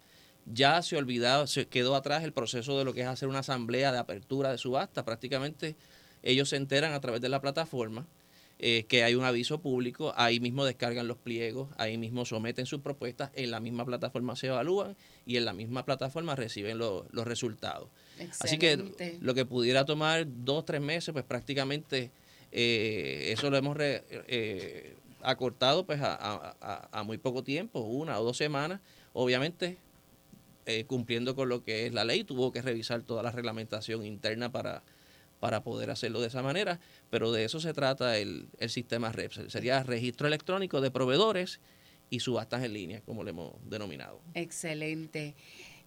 [0.47, 3.93] Ya se olvidó, se quedó atrás el proceso de lo que es hacer una asamblea
[3.93, 5.05] de apertura de subasta.
[5.05, 5.77] Prácticamente
[6.23, 8.07] ellos se enteran a través de la plataforma
[8.67, 12.81] eh, que hay un aviso público, ahí mismo descargan los pliegos, ahí mismo someten sus
[12.81, 14.97] propuestas, en la misma plataforma se evalúan
[15.27, 17.91] y en la misma plataforma reciben los resultados.
[18.41, 22.11] Así que lo que pudiera tomar dos, tres meses, pues prácticamente
[22.53, 28.81] eh, eso lo hemos eh, acortado pues a, muy poco tiempo, una o dos semanas.
[29.13, 29.77] Obviamente,
[30.65, 34.51] eh, cumpliendo con lo que es la ley, tuvo que revisar toda la reglamentación interna
[34.51, 34.83] para,
[35.41, 36.81] para poder hacerlo de esa manera,
[37.11, 39.51] pero de eso se trata el, el sistema REPSEL.
[39.51, 41.61] Sería registro electrónico de proveedores
[42.11, 44.21] y subastas en línea, como le hemos denominado.
[44.35, 45.35] Excelente.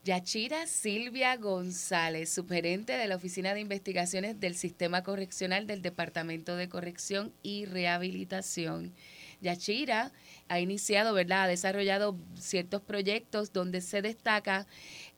[0.03, 6.69] Yachira Silvia González, subgerente de la Oficina de Investigaciones del Sistema Correccional del Departamento de
[6.69, 8.93] Corrección y Rehabilitación.
[9.41, 10.11] Yachira
[10.47, 11.43] ha iniciado, ¿verdad?
[11.43, 14.67] Ha desarrollado ciertos proyectos donde se destaca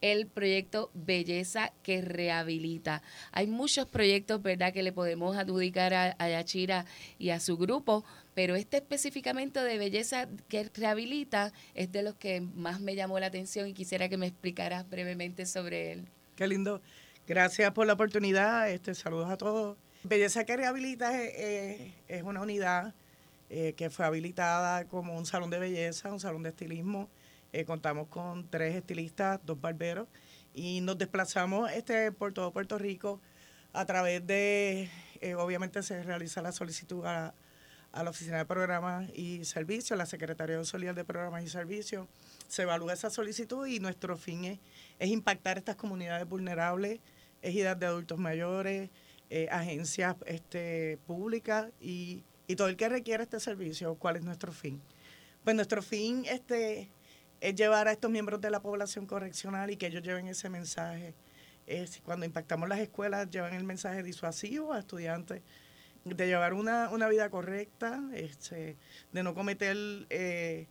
[0.01, 3.01] el proyecto Belleza que Rehabilita.
[3.31, 6.85] Hay muchos proyectos, ¿verdad?, que le podemos adjudicar a, Yachira
[7.17, 8.03] y a su grupo,
[8.33, 13.27] pero este específicamente de belleza que rehabilita es de los que más me llamó la
[13.27, 16.07] atención y quisiera que me explicaras brevemente sobre él.
[16.35, 16.81] Qué lindo.
[17.27, 18.71] Gracias por la oportunidad.
[18.71, 19.77] Este, saludos a todos.
[20.03, 22.93] Belleza que rehabilita es, una unidad
[23.51, 27.09] eh, que fue habilitada como un salón de belleza, un salón de estilismo.
[27.51, 30.07] Eh, contamos con tres estilistas, dos barberos
[30.53, 33.19] y nos desplazamos este por todo Puerto Rico
[33.73, 34.87] a través de,
[35.21, 37.33] eh, obviamente se realiza la solicitud a,
[37.91, 42.07] la Oficina de Programas y Servicios, la Secretaría Auxiliar de Programas y Servicios.
[42.47, 44.59] Se evalúa esa solicitud y nuestro fin es,
[44.99, 46.99] impactar estas comunidades vulnerables,
[47.41, 48.91] ejidas de adultos mayores,
[49.49, 52.23] agencias este, públicas y,
[52.55, 53.95] todo el que requiera este servicio.
[53.95, 54.81] ¿Cuál es nuestro fin?
[55.43, 56.89] Pues nuestro fin este,
[57.41, 61.13] es llevar a estos miembros de la población correccional y que ellos lleven ese mensaje.
[61.67, 65.43] Es, cuando impactamos las escuelas, llevan el mensaje disuasivo a estudiantes
[66.05, 68.77] de llevar una, una vida correcta, este,
[69.11, 69.77] de no cometer,
[70.09, 70.67] eh,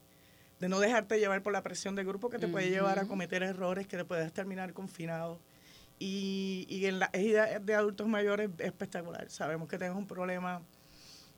[0.58, 3.42] de no dejarte llevar por la presión del grupo que te puede llevar a cometer
[3.42, 5.38] errores que te puedes terminar confinado.
[6.00, 9.28] Y, y en la edad de adultos mayores es espectacular.
[9.30, 10.62] Sabemos que tenemos un problema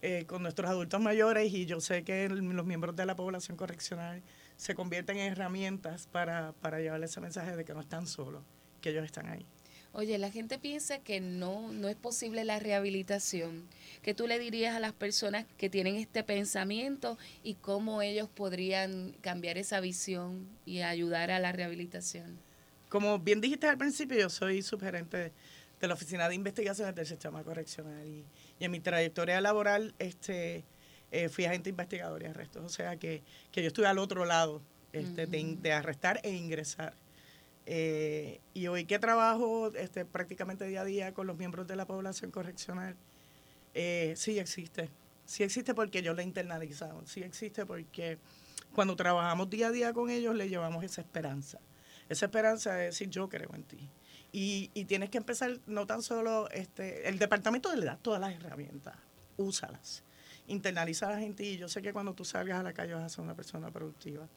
[0.03, 4.23] eh, con nuestros adultos mayores y yo sé que los miembros de la población correccional
[4.57, 8.43] se convierten en herramientas para, para llevarle ese mensaje de que no están solos,
[8.81, 9.47] que ellos están ahí.
[9.93, 13.67] Oye, la gente piensa que no, no es posible la rehabilitación.
[14.03, 19.13] ¿Qué tú le dirías a las personas que tienen este pensamiento y cómo ellos podrían
[19.21, 22.39] cambiar esa visión y ayudar a la rehabilitación?
[22.89, 25.33] Como bien dijiste al principio, yo soy subgerente
[25.81, 28.25] de la Oficina de Investigaciones del Sistema Correccional y,
[28.61, 30.65] en mi trayectoria laboral este,
[31.11, 32.65] eh, fui agente investigador y arrestos.
[32.65, 34.61] O sea que, que yo estuve al otro lado
[34.93, 36.95] este, de, de arrestar e ingresar
[37.67, 41.87] Eh, y hoy que trabajo este, prácticamente día a día con los miembros de la
[41.87, 42.97] población correccional,
[43.75, 44.91] eh, sí existe.
[45.25, 47.07] Sí existe porque yo la he internalizado.
[47.07, 48.19] Sí existe porque
[48.75, 51.61] cuando trabajamos día a día con ellos le llevamos esa esperanza.
[52.09, 53.89] Esa esperanza de decir yo creo en ti.
[54.33, 58.33] Y, y tienes que empezar no tan solo, este, el departamento le da todas las
[58.33, 58.95] herramientas,
[59.37, 60.05] úsalas,
[60.47, 63.05] internaliza a la gente y yo sé que cuando tú salgas a la calle vas
[63.05, 64.29] a ser una persona productiva.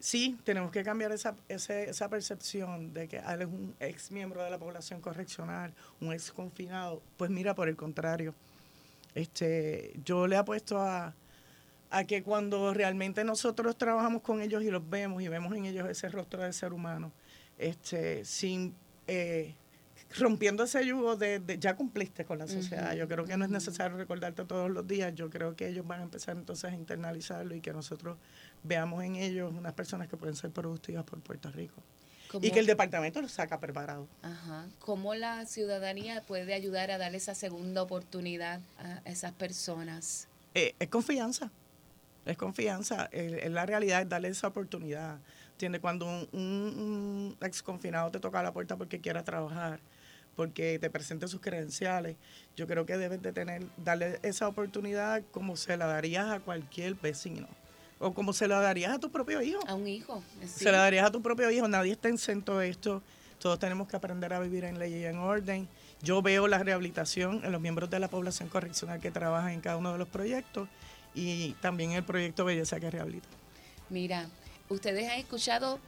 [0.00, 4.50] Sí, tenemos que cambiar esa, esa percepción de que él es un ex miembro de
[4.50, 7.02] la población correccional, un ex confinado.
[7.16, 8.34] Pues mira, por el contrario,
[9.14, 11.14] este, yo le apuesto a,
[11.90, 15.88] a que cuando realmente nosotros trabajamos con ellos y los vemos y vemos en ellos
[15.88, 17.12] ese rostro de ser humano,
[17.56, 18.74] este, sin
[19.06, 19.54] eh,
[20.18, 22.94] rompiendo ese yugo de, ya cumpliste con la sociedad.
[22.94, 25.14] Yo creo que no es necesario recordarte todos los días.
[25.14, 28.18] Yo creo que ellos van a empezar entonces a internalizarlo y que nosotros
[28.62, 31.82] veamos en ellos unas personas que pueden ser productivas por Puerto Rico.
[32.40, 34.08] Y que el departamento los saca preparado.
[34.22, 34.66] Ajá.
[34.80, 40.26] ¿Cómo la ciudadanía puede ayudar a darle esa segunda oportunidad a esas personas?
[40.54, 41.52] Eh, es confianza.
[42.26, 43.08] Es confianza.
[43.12, 45.20] Es la realidad es darle esa oportunidad.
[45.54, 45.80] ¿Entiendes?
[45.80, 49.78] Cuando un, un, ex confinado te toca la puerta porque quiera trabajar,
[50.34, 52.16] porque te presente sus credenciales,
[52.56, 56.94] yo creo que debes de tener, darle esa oportunidad como se la darías a cualquier
[56.94, 57.46] vecino.
[58.00, 59.60] O como se la darías a tu propio hijo.
[59.68, 60.24] A un hijo.
[60.44, 61.68] Se la darías a tu propio hijo.
[61.68, 63.00] Nadie está exento de esto.
[63.38, 65.68] Todos tenemos que aprender a vivir en ley y en orden.
[66.02, 69.76] Yo veo la rehabilitación en los miembros de la población correccional que trabajan en cada
[69.76, 70.68] uno de los proyectos
[71.14, 73.28] y también el proyecto Belleza que rehabilita.
[73.88, 74.28] Mira,
[74.74, 75.78] ustedes han escuchado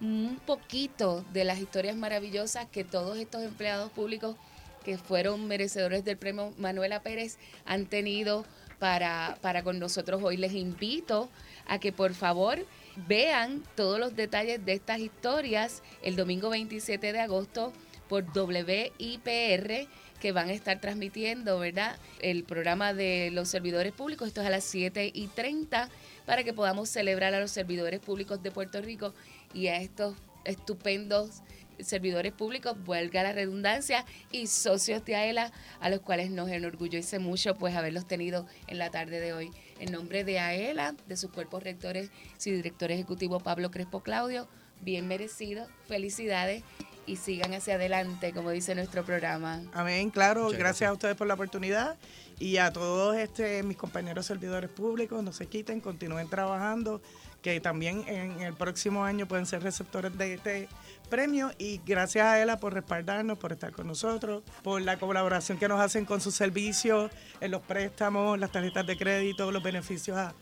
[0.00, 4.36] un poquito de las historias maravillosas que todos estos empleados públicos
[4.84, 8.44] que fueron merecedores del premio Manuela Pérez han tenido
[8.78, 10.36] para, para con nosotros hoy.
[10.36, 11.28] Les invito
[11.66, 12.64] a que por favor
[13.08, 17.72] vean todos los detalles de estas historias el domingo 27 de agosto
[18.08, 21.96] por WIPR que van a estar transmitiendo, ¿verdad?
[22.20, 25.88] El programa de los servidores públicos, esto es a las 7 y 30,
[26.24, 29.14] para que podamos celebrar a los servidores públicos de Puerto Rico
[29.54, 30.14] y a estos
[30.44, 31.42] estupendos
[31.80, 37.54] servidores públicos, vuelga la redundancia, y socios de AELA, a los cuales nos enorgullece mucho
[37.54, 39.50] pues haberlos tenido en la tarde de hoy.
[39.78, 42.10] En nombre de AELA, de sus cuerpos rectores
[42.44, 44.48] y director ejecutivo Pablo Crespo Claudio,
[44.80, 46.62] bien merecido, felicidades
[47.06, 49.62] y sigan hacia adelante, como dice nuestro programa.
[49.72, 51.96] Amén, claro, gracias, a ustedes por la oportunidad.
[52.38, 57.00] Y a todos este, mis compañeros servidores públicos, no se quiten, continúen trabajando,
[57.40, 60.68] que también en el próximo año pueden ser receptores de este
[61.08, 61.50] premio.
[61.56, 65.80] Y gracias a ella por respaldarnos, por estar con nosotros, por la colaboración que nos
[65.80, 70.34] hacen con sus servicios, en los préstamos, las tarjetas de crédito, los beneficios a,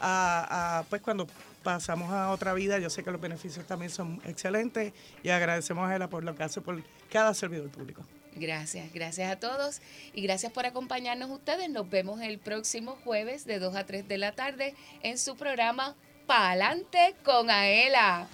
[0.00, 1.26] a pues cuando
[1.62, 2.78] pasamos a otra vida.
[2.78, 4.92] Yo sé que los beneficios también son excelentes
[5.22, 8.04] y agradecemos a ella por lo que hace por cada servidor público.
[8.34, 9.80] Gracias, gracias a todos
[10.14, 11.68] y gracias por acompañarnos ustedes.
[11.70, 15.94] Nos vemos el próximo jueves de 2 a 3 de la tarde en su programa
[16.26, 18.28] Pa'lante con Aela.